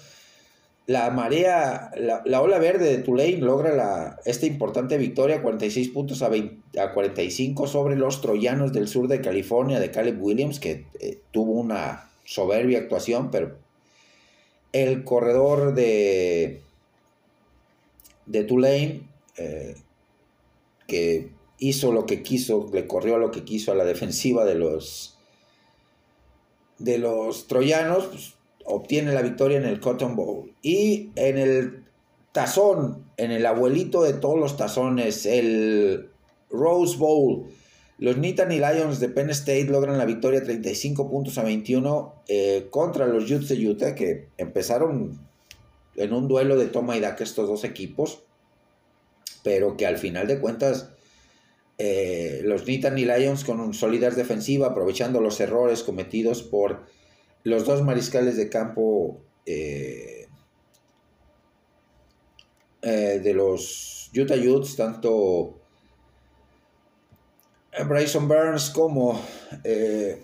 [0.91, 6.31] la marea, la, ola verde de Tulane logra la, esta importante victoria, 46 puntos a,
[6.93, 12.11] 45 sobre los troyanos del sur de California de Caleb Williams, que eh, tuvo una
[12.25, 13.57] soberbia actuación, pero
[14.73, 16.61] el corredor de,
[18.27, 19.03] de Tulane,
[19.37, 19.77] eh,
[20.89, 21.31] que
[21.61, 25.17] hizo lo que quiso, le corrió lo que quiso a la defensiva de los,
[26.79, 30.55] de los troyanos, pues, obtiene la victoria en el Cotton Bowl.
[30.63, 31.85] Y en el
[32.33, 36.11] tazón, en el abuelito de todos los tazones, el
[36.51, 37.47] Rose Bowl,
[37.99, 43.07] los Nittany Lions de Penn State logran la victoria 35 puntos a 21 eh, contra
[43.07, 45.21] los Utes de Utah, que empezaron
[45.97, 48.23] en un duelo de toma y daca estos dos equipos,
[49.43, 50.91] pero que al final de cuentas
[51.77, 56.87] eh, los Nittany Lions con sólidas defensiva, aprovechando los errores cometidos por
[57.45, 60.27] los dos mariscales de campo eh,
[62.83, 65.59] eh, de los Utah Utes, tanto
[67.87, 69.21] Bryson Burns como
[69.65, 70.23] eh,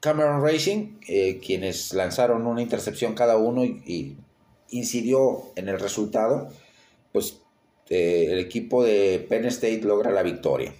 [0.00, 0.98] Cameron Racing,
[1.44, 4.16] quienes lanzaron una intercepción cada uno y,
[4.68, 6.50] incidió en el resultado,
[7.12, 7.40] pues
[7.88, 10.74] el equipo de Penn State logra la victoria.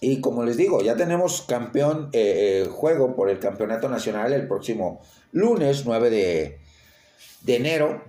[0.00, 4.48] Y como les digo, ya tenemos campeón eh, eh, juego por el campeonato nacional el
[4.48, 6.58] próximo lunes 9 de,
[7.46, 8.02] enero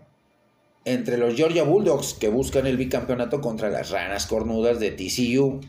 [0.85, 5.59] entre los Georgia Bulldogs que buscan el bicampeonato contra las ranas cornudas de TCU.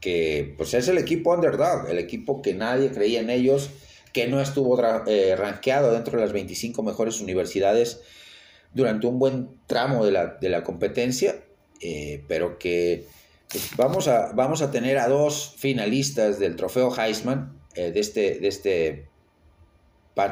[0.00, 3.70] Que pues es el equipo underdog, el equipo que nadie creía en ellos,
[4.12, 8.00] que no estuvo eh, rankeado dentro de las 25 mejores universidades
[8.72, 11.44] durante un buen tramo de la, de la competencia,
[12.26, 13.06] pero que
[13.76, 18.48] vamos, a, vamos a tener a dos finalistas del trofeo Heisman eh, de, este, de,
[18.48, 19.08] este,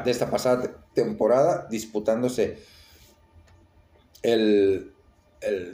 [0.03, 2.59] de esta pasada temporada disputándose
[4.21, 4.93] el,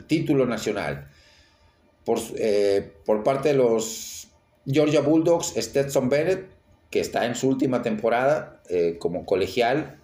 [0.08, 1.10] título nacional.
[2.06, 4.30] Por, eh, por, parte de los
[4.66, 6.48] Georgia Bulldogs, Stetson Bennett,
[6.90, 10.00] que está en su última temporada eh, como colegial,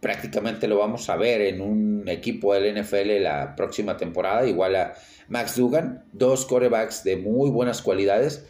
[0.00, 4.94] prácticamente lo vamos a ver en un equipo del NFL la próxima temporada, igual a
[5.28, 8.46] Max Dugan, dos corebacks de muy buenas cualidades.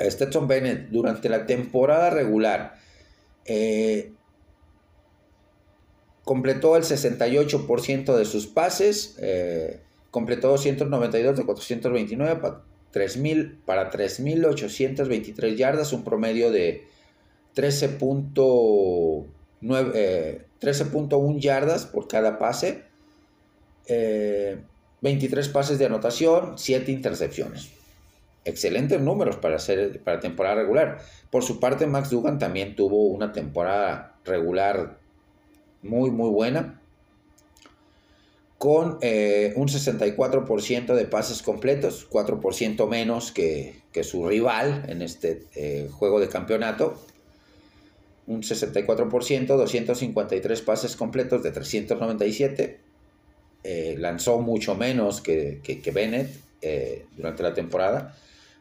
[0.00, 2.74] Stetson Bennett durante la temporada regular
[3.44, 4.12] eh,
[6.24, 9.80] completó el 68% de sus pases, eh,
[10.10, 12.62] completó 292 de 429 para
[12.92, 16.86] 3.000 para 3.823 yardas, un promedio de
[17.54, 20.46] 13.1 eh,
[21.40, 22.84] yardas por cada pase.
[25.04, 27.70] 23 pases de anotación, 7 intercepciones.
[28.46, 30.98] Excelentes números para, hacer, para temporada regular.
[31.30, 34.98] Por su parte, Max Dugan también tuvo una temporada regular
[35.82, 36.80] muy, muy buena.
[38.58, 45.88] Con eh, un 64% de pases completos, 4% menos que, su rival en este eh,
[45.92, 46.98] juego de campeonato.
[48.26, 52.80] Un 64%, 253 pases completos de 397
[53.64, 56.30] eh, lanzó mucho menos que, que, Bennett
[56.62, 58.16] eh, durante la temporada.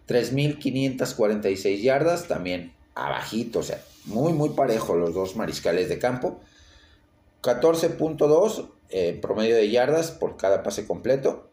[0.07, 6.41] 3.546 yardas, también abajito, o sea, muy, muy parejo los dos mariscales de campo.
[7.41, 11.49] 14.2 eh, promedio de yardas por cada pase completo.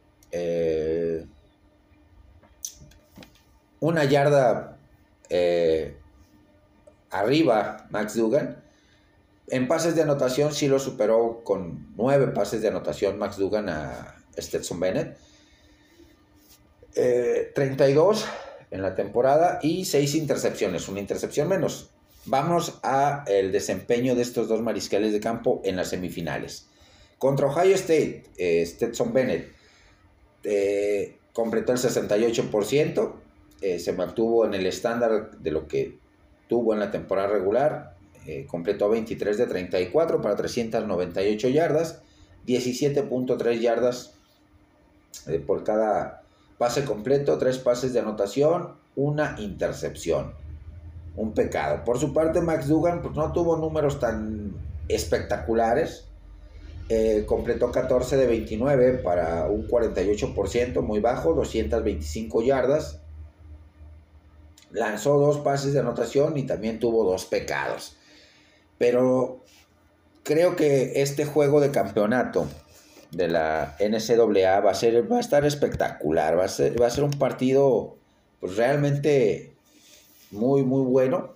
[3.81, 4.77] una yarda
[5.31, 5.95] eh,
[7.11, 8.63] arriba Max Dugan.
[9.49, 14.17] En pases de anotación sí lo superó con nueve pases de anotación Max Dugan a
[14.39, 15.19] Stetson Bennett.
[16.95, 18.27] 32 eh,
[18.73, 21.91] en la temporada y 6 intercepciones, una intercepción menos.
[22.27, 26.67] Vamos a el desempeño de estos dos mariscales de campo en las semifinales.
[27.19, 29.53] Contra Ohio State, eh, Stetson Bennett
[30.45, 33.15] eh, completó el 68%,
[33.79, 35.99] se mantuvo en el estándar de lo que
[36.51, 37.95] tuvo en la temporada regular,
[38.47, 42.03] completó 23 de 34 para 398 yardas,
[42.47, 44.13] 17.3 yardas
[45.47, 46.21] por cada
[46.61, 50.35] Pase completo, tres pases de anotación, una intercepción.
[51.17, 51.87] Un pecado.
[51.87, 54.53] Por su parte, Max Dugan pues, no tuvo números tan
[54.87, 56.05] espectaculares.
[56.91, 63.00] Eh, completó 14 de 29 para un 48%, muy bajo, 225 yardas.
[64.73, 67.97] Lanzó dos pases de anotación y también tuvo dos pecados.
[68.79, 69.45] Pero
[70.23, 72.47] creo que este juego de campeonato
[73.11, 76.91] de la NCAA va a ser va a estar espectacular, va a ser, va a
[76.91, 77.97] ser un partido
[78.41, 79.55] pues realmente
[80.31, 81.35] muy muy bueno.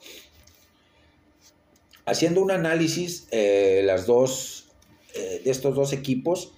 [2.07, 4.69] Haciendo un análisis eh, las dos
[5.15, 6.53] eh, de estos dos equipos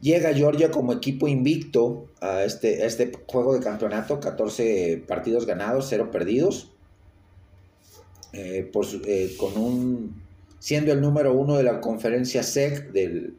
[0.00, 6.10] llega Georgia como equipo invicto a este, este juego de campeonato, 14 partidos ganados, 0
[6.10, 6.70] perdidos.
[8.32, 8.70] Eh,
[9.38, 10.22] con un
[10.58, 13.34] siendo el número uno de la conferencia SEC del,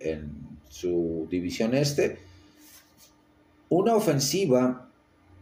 [0.69, 2.17] su división este,
[3.69, 4.89] una ofensiva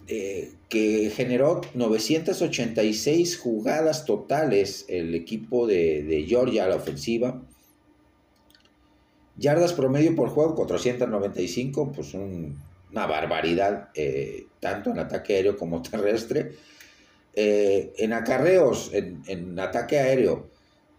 [0.07, 7.41] eh, que generó 986 jugadas totales el equipo de, Georgia a la ofensiva.
[9.37, 16.53] Yardas promedio por juego, 495, pues una barbaridad, eh, tanto en ataque aéreo como terrestre.
[17.33, 20.49] Eh, en acarreos, en, en ataque aéreo,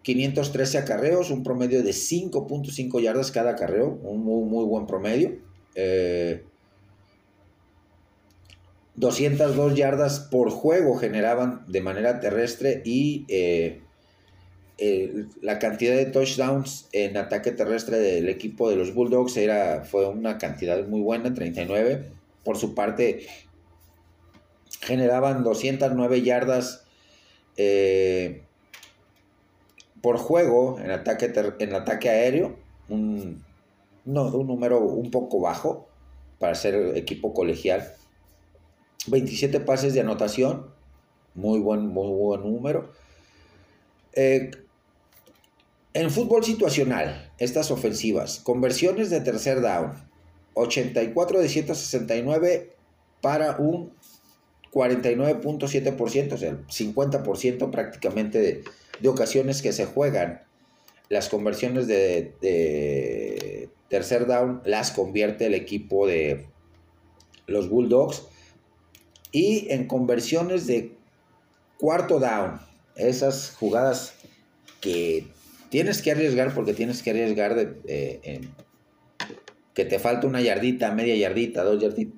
[0.02, 5.38] 513 acarreos, un promedio de 5.5 yardas cada acarreo, un muy, muy buen promedio.
[8.94, 13.26] 202 eh, yardas por juego generaban de manera terrestre y
[14.78, 20.36] la cantidad de touchdowns en ataque terrestre del equipo de los Bulldogs era, fue una
[20.36, 22.10] cantidad muy buena, 39.
[22.44, 23.26] Por su parte,
[24.80, 26.84] generaban 209 yardas
[27.56, 28.42] eh,
[30.02, 32.56] por juego en ataque, en ataque aéreo,
[32.88, 33.42] un,
[34.04, 35.88] no, un número un poco bajo
[36.38, 37.92] para ser equipo colegial.
[39.06, 40.66] 27 pases de anotación,
[41.34, 42.92] muy buen, muy buen número.
[44.12, 44.50] Eh,
[45.96, 49.94] en fútbol situacional, estas ofensivas, conversiones de tercer down,
[50.52, 52.76] 84 de 169
[53.22, 53.94] para un
[54.72, 58.64] 49.7%, o sea, el 50% prácticamente de,
[59.00, 60.42] de ocasiones que se juegan.
[61.08, 66.44] Las conversiones de, tercer down las convierte el equipo de
[67.46, 68.24] los Bulldogs.
[69.32, 70.94] Y en conversiones de
[71.78, 72.60] cuarto down,
[72.96, 74.12] esas jugadas
[74.82, 75.34] que
[75.70, 78.40] tienes que arriesgar porque tienes que arriesgar de,
[79.74, 82.14] que te falta una yardita, media yardita, dos yarditas,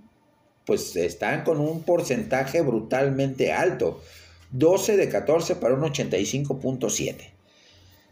[0.65, 4.03] pues están con un porcentaje brutalmente alto.
[4.51, 7.33] 12 de 14 para un 85.7.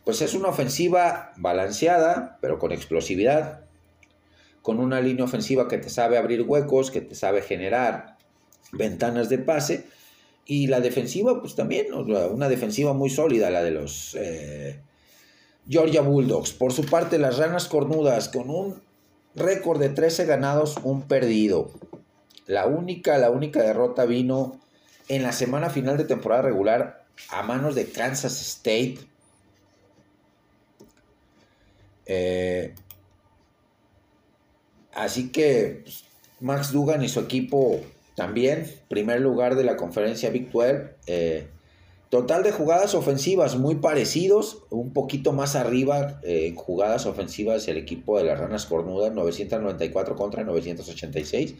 [0.04, 3.64] Pues es una ofensiva balanceada, pero con explosividad,
[4.62, 8.16] con una línea ofensiva que te sabe abrir huecos, que te sabe generar
[8.72, 9.86] ventanas de pase,
[10.44, 14.80] y la defensiva, pues también, una defensiva muy sólida, la de los eh,
[15.68, 16.52] Georgia Bulldogs.
[16.52, 18.82] Por su parte, las Ranas Cornudas, con un
[19.34, 21.70] récord de 13 ganados, un perdido.
[22.47, 24.60] La única, la única derrota vino
[25.09, 28.98] en la semana final de temporada regular a manos de Kansas State.
[32.06, 32.74] Eh,
[34.94, 36.05] así que pues,
[36.40, 37.80] Max Dugan y su equipo
[38.14, 40.94] también, primer lugar de la conferencia Big 12.
[41.06, 41.48] Eh,
[42.08, 47.76] total de jugadas ofensivas muy parecidos, un poquito más arriba eh, en jugadas ofensivas el
[47.76, 51.54] equipo de las Ranas Cornudas, 994 contra 986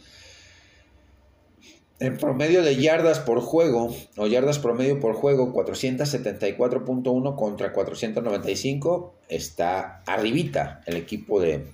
[1.99, 10.03] en promedio de yardas por juego, o yardas promedio por juego, 474.1 contra 495, está
[10.05, 11.65] arribita el equipo de,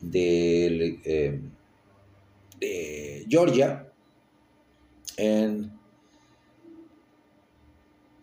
[0.00, 1.40] de, eh,
[2.60, 3.88] de Georgia.
[5.16, 5.72] En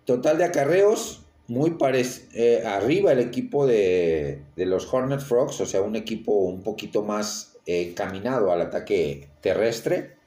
[0.07, 5.67] total de acarreos, muy parecido, eh, arriba el equipo de, de, los Hornet Frogs, o
[5.67, 10.17] sea, un equipo un poquito más encaminado al ataque terrestre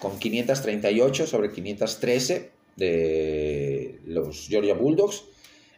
[0.00, 5.24] con 538 sobre 513 de los Georgia Bulldogs.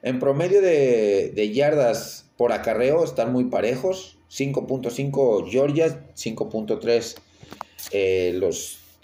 [0.03, 4.17] En promedio de, yardas por acarreo están muy parejos.
[4.31, 7.17] 5.5 Georgia, 5.3
[7.93, 8.41] eh,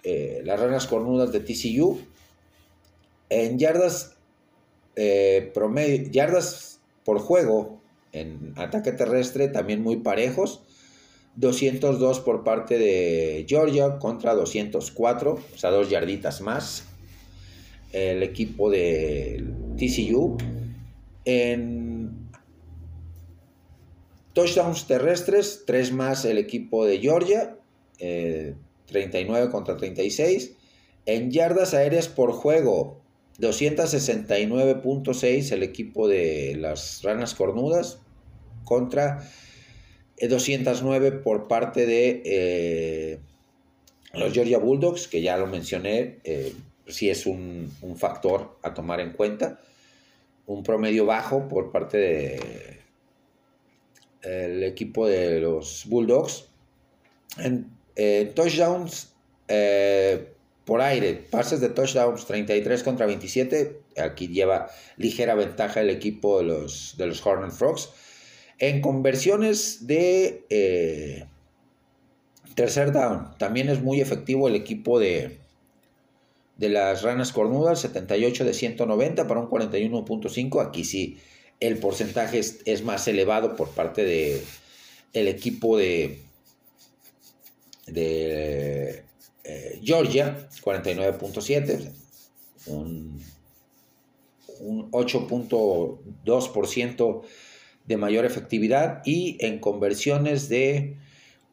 [0.04, 1.98] eh, las ranas cornudas de TCU.
[3.30, 4.16] En yardas
[4.96, 7.80] eh, promedio, yardas por juego
[8.12, 10.62] en ataque terrestre también muy parejos.
[11.36, 16.84] 202 por parte de Georgia contra 204, o sea, dos yarditas más.
[17.92, 19.44] El equipo de
[19.76, 20.36] TCU.
[21.24, 22.28] En
[24.32, 27.56] touchdowns terrestres, 3 más el equipo de Georgia,
[27.98, 30.54] 39 eh, contra 36.
[31.06, 33.00] En yardas aéreas por juego,
[33.38, 38.00] 269.6 el equipo de las ranas cornudas
[38.64, 39.22] contra
[40.20, 43.20] 209 por parte de eh,
[44.14, 46.52] los Georgia Bulldogs, que ya lo mencioné, eh,
[46.88, 49.60] sí es un, factor a tomar en cuenta.
[50.46, 52.40] Un promedio bajo por parte de
[54.22, 56.48] el equipo de los Bulldogs.
[57.38, 57.76] En,
[58.34, 59.14] touchdowns
[59.48, 60.32] eh,
[60.68, 63.80] por aire, pases de touchdowns 33 contra 27.
[63.96, 64.68] Aquí lleva
[64.98, 67.88] ligera ventaja el equipo de los, de los Hornet Frogs.
[68.58, 71.24] En conversiones de eh,
[72.54, 75.38] tercer down, también es muy efectivo el equipo de,
[76.58, 80.68] de las ranas cornudas, 78 de 190 para un 41.5.
[80.68, 81.16] Aquí sí,
[81.60, 84.44] el porcentaje es, más elevado por parte de
[85.14, 86.20] el equipo de,
[87.86, 89.07] de
[89.48, 91.90] eh, Georgia, 49.7,
[92.66, 93.18] un,
[94.60, 97.22] un 8.2%
[97.86, 100.98] de mayor efectividad y en conversiones de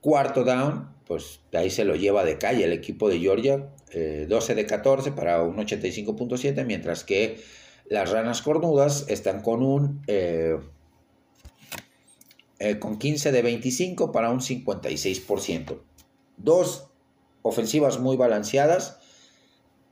[0.01, 3.93] cuarto down, pues de ahí se lo lleva de calle el equipo de Georgia, 12
[3.93, 7.39] eh, de 14 para un 85.7, mientras que
[7.87, 10.57] las ranas cornudas están con un eh,
[12.79, 15.79] con 15 de 25 para un 56%.
[16.35, 16.89] Dos
[17.47, 18.97] ofensivas muy balanceadas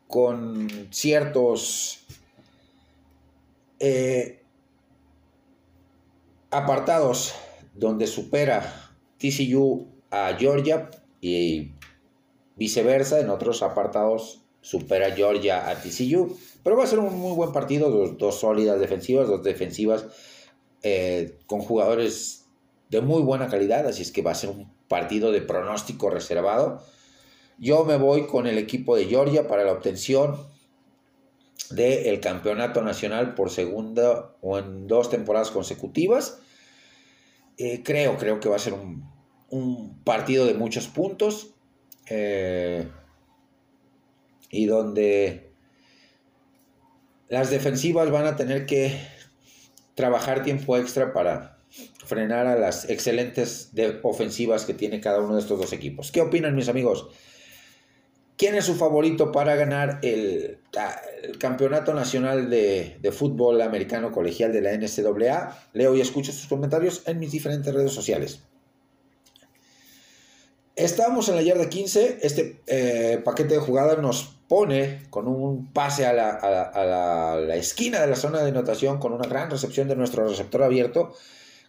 [0.07, 1.99] con ciertos
[6.49, 7.33] apartados
[7.73, 10.89] donde supera TCU a Georgia
[11.21, 11.71] y
[12.55, 16.37] viceversa, en otros apartados supera Georgia a TCU.
[16.63, 20.05] Pero va a ser un muy buen partido, dos, sólidas defensivas, dos defensivas
[20.81, 22.45] eh, con jugadores
[22.89, 26.83] de muy buena calidad, así es que va a ser un partido de pronóstico reservado.
[27.57, 30.37] Yo me voy con el equipo de Georgia para la obtención
[31.69, 36.39] del campeonato nacional por segunda o en dos temporadas consecutivas.
[37.57, 39.11] Eh, creo, creo que va a ser un,
[40.03, 41.53] partido de muchos puntos
[42.09, 42.87] eh,
[44.49, 45.51] y donde
[47.29, 48.99] las defensivas van a tener que
[49.93, 51.59] trabajar tiempo extra para
[52.05, 53.71] frenar a las excelentes
[54.01, 56.11] ofensivas que tiene cada uno de estos dos equipos.
[56.11, 57.07] ¿Qué opinan mis amigos?
[58.37, 60.59] ¿Quién es su favorito para ganar el,
[61.39, 65.69] campeonato nacional de, fútbol americano colegial de la NCAA?
[65.73, 68.39] Leo y escucho sus comentarios en mis diferentes redes sociales.
[70.75, 72.19] Estamos en la yarda 15.
[72.23, 78.15] Este eh, paquete de jugadas nos pone con un pase a la, esquina de la
[78.15, 81.13] zona de anotación con una gran recepción de nuestro receptor abierto,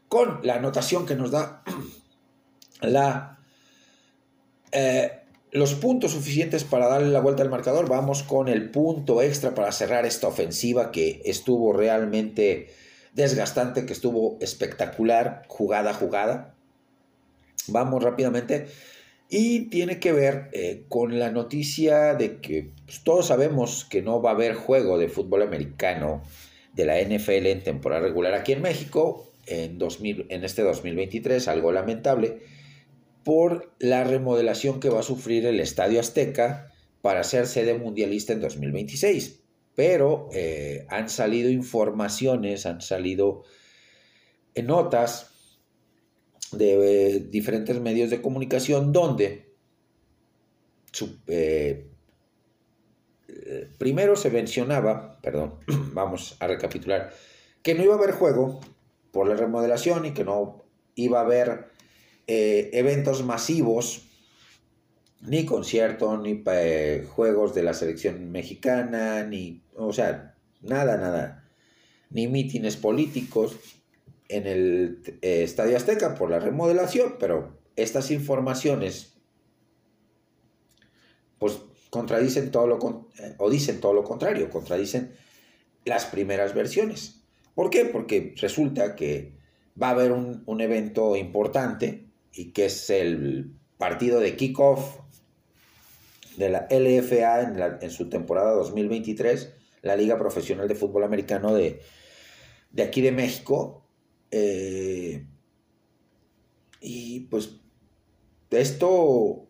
[0.08, 1.62] con la anotación que nos da
[2.80, 3.38] la...
[4.72, 5.23] Eh,
[5.54, 7.88] los puntos suficientes para darle la vuelta al marcador.
[7.88, 12.70] Vamos con el punto extra para cerrar esta ofensiva que estuvo realmente
[13.12, 16.56] desgastante, que estuvo espectacular, jugada a jugada.
[17.68, 18.66] Vamos rápidamente.
[19.30, 24.20] Y tiene que ver eh, con la noticia de que pues, todos sabemos que no
[24.20, 26.24] va a haber juego de fútbol americano
[26.72, 31.70] de la NFL en temporada regular aquí en México en, 2000, en este 2023, algo
[31.70, 32.40] lamentable
[33.24, 36.70] por la remodelación que va a sufrir el Estadio Azteca
[37.00, 39.40] para ser sede mundialista en 2026.
[39.74, 43.42] Pero eh, han salido informaciones, han salido
[44.54, 45.30] eh, notas
[46.52, 49.52] de eh, diferentes medios de comunicación donde
[53.78, 55.54] primero se mencionaba, perdón,
[55.92, 57.12] vamos a recapitular,
[57.62, 58.60] que no iba a haber juego
[59.10, 60.64] por la remodelación y que no
[60.94, 61.73] iba a haber
[62.26, 64.06] eh, eventos masivos,
[65.22, 71.48] ni conciertos, ni eh, juegos de la selección mexicana, ni, o sea, nada, nada,
[72.10, 73.56] ni mítines políticos
[74.28, 79.14] en el eh, Estadio Azteca por la remodelación, pero estas informaciones,
[81.38, 81.58] pues
[81.90, 82.78] contradicen todo lo
[83.38, 85.12] o dicen todo lo contrario, contradicen
[85.84, 87.22] las primeras versiones.
[87.54, 87.84] ¿Por qué?
[87.84, 89.34] Porque resulta que
[89.80, 92.03] va a haber un, evento importante
[92.34, 94.98] y que es el partido de kickoff
[96.36, 101.80] de la LFA en, su temporada 2023, la Liga Profesional de Fútbol Americano de,
[102.72, 103.86] de aquí de México.
[104.30, 105.26] Eh,
[106.80, 107.60] y pues
[108.50, 109.48] esto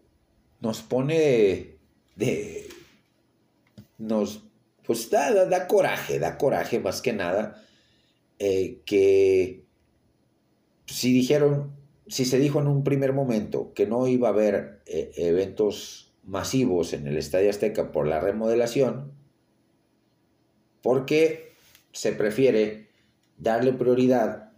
[0.60, 1.78] nos pone
[2.16, 2.68] de...
[3.98, 4.44] nos...
[4.82, 7.64] pues da, da, coraje, da coraje más que nada
[8.38, 9.64] eh, que
[10.86, 11.73] si dijeron,
[12.06, 16.92] si se dijo en un primer momento que no iba a haber eh, eventos masivos
[16.92, 19.12] en el Estadio Azteca por la remodelación,
[20.82, 21.52] porque
[21.92, 22.88] se prefiere
[23.38, 24.52] darle prioridad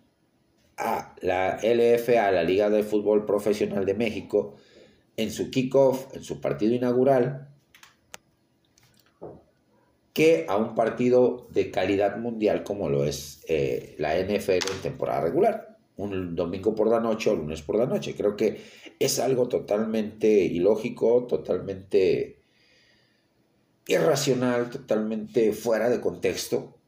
[0.77, 4.57] a la LFA, la Liga de Fútbol Profesional de México,
[5.17, 7.49] en su kickoff, en su partido inaugural,
[10.13, 15.21] que a un partido de calidad mundial como lo es eh, la NFL en temporada
[15.21, 18.15] regular, un domingo por la noche o lunes por la noche.
[18.15, 18.61] Creo que
[18.99, 22.43] es algo totalmente ilógico, totalmente
[23.87, 26.79] irracional, totalmente fuera de contexto.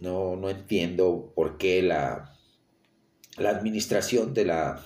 [0.00, 2.36] No, no entiendo por qué la,
[3.36, 4.84] la administración de la,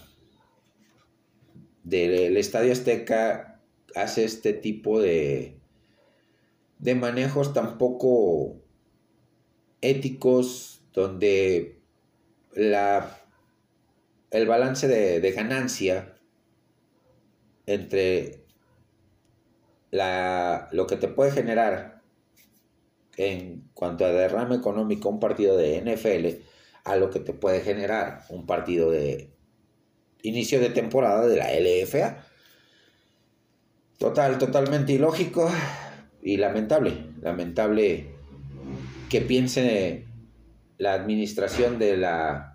[1.85, 3.61] del Estadio Azteca
[3.94, 5.59] hace este tipo de,
[6.78, 8.57] de manejos tan poco
[9.81, 11.81] éticos, donde
[12.55, 13.22] la,
[14.33, 16.15] el balance de, ganancia
[17.67, 18.47] entre
[19.91, 22.01] la, lo que te puede generar
[23.19, 26.43] en cuanto a derrame económico un partido de NFL
[26.85, 29.31] a lo que te puede generar un partido de
[30.23, 32.25] inicio de temporada de la LFA.
[33.99, 35.49] Total, totalmente ilógico
[36.23, 37.11] y lamentable.
[37.21, 38.07] Lamentable
[39.11, 40.07] que piense
[40.79, 42.52] la administración de la,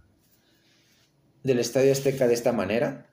[1.44, 3.10] del Estadio Azteca de esta manera.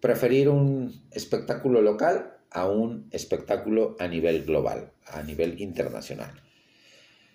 [0.00, 6.44] Preferir un espectáculo local a un espectáculo a nivel global, a nivel internacional.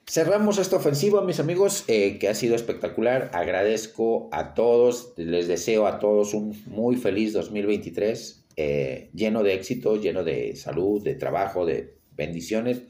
[0.10, 3.30] Cerramos esta ofensiva, mis amigos, eh, que ha sido espectacular.
[3.34, 9.98] Agradezco a todos, les deseo a todos un muy feliz 2023, eh, lleno de éxito,
[9.98, 12.82] lleno de salud, de trabajo, de bendiciones.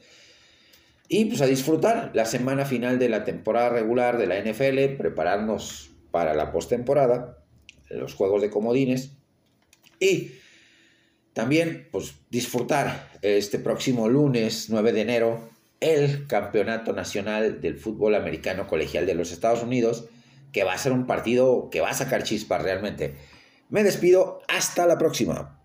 [1.08, 5.89] Y pues a disfrutar la semana final de la temporada regular de la NFL, prepararnos
[6.10, 7.38] para la postemporada,
[7.88, 9.12] los juegos de comodines.
[9.98, 10.32] Y
[11.32, 15.50] también pues disfrutar este próximo lunes 9 de enero
[15.80, 20.04] el Campeonato Nacional del Fútbol Americano Colegial de los Estados Unidos,
[20.52, 23.14] que va a ser un partido que va a sacar chispas realmente.
[23.70, 25.59] Me despido, hasta la próxima.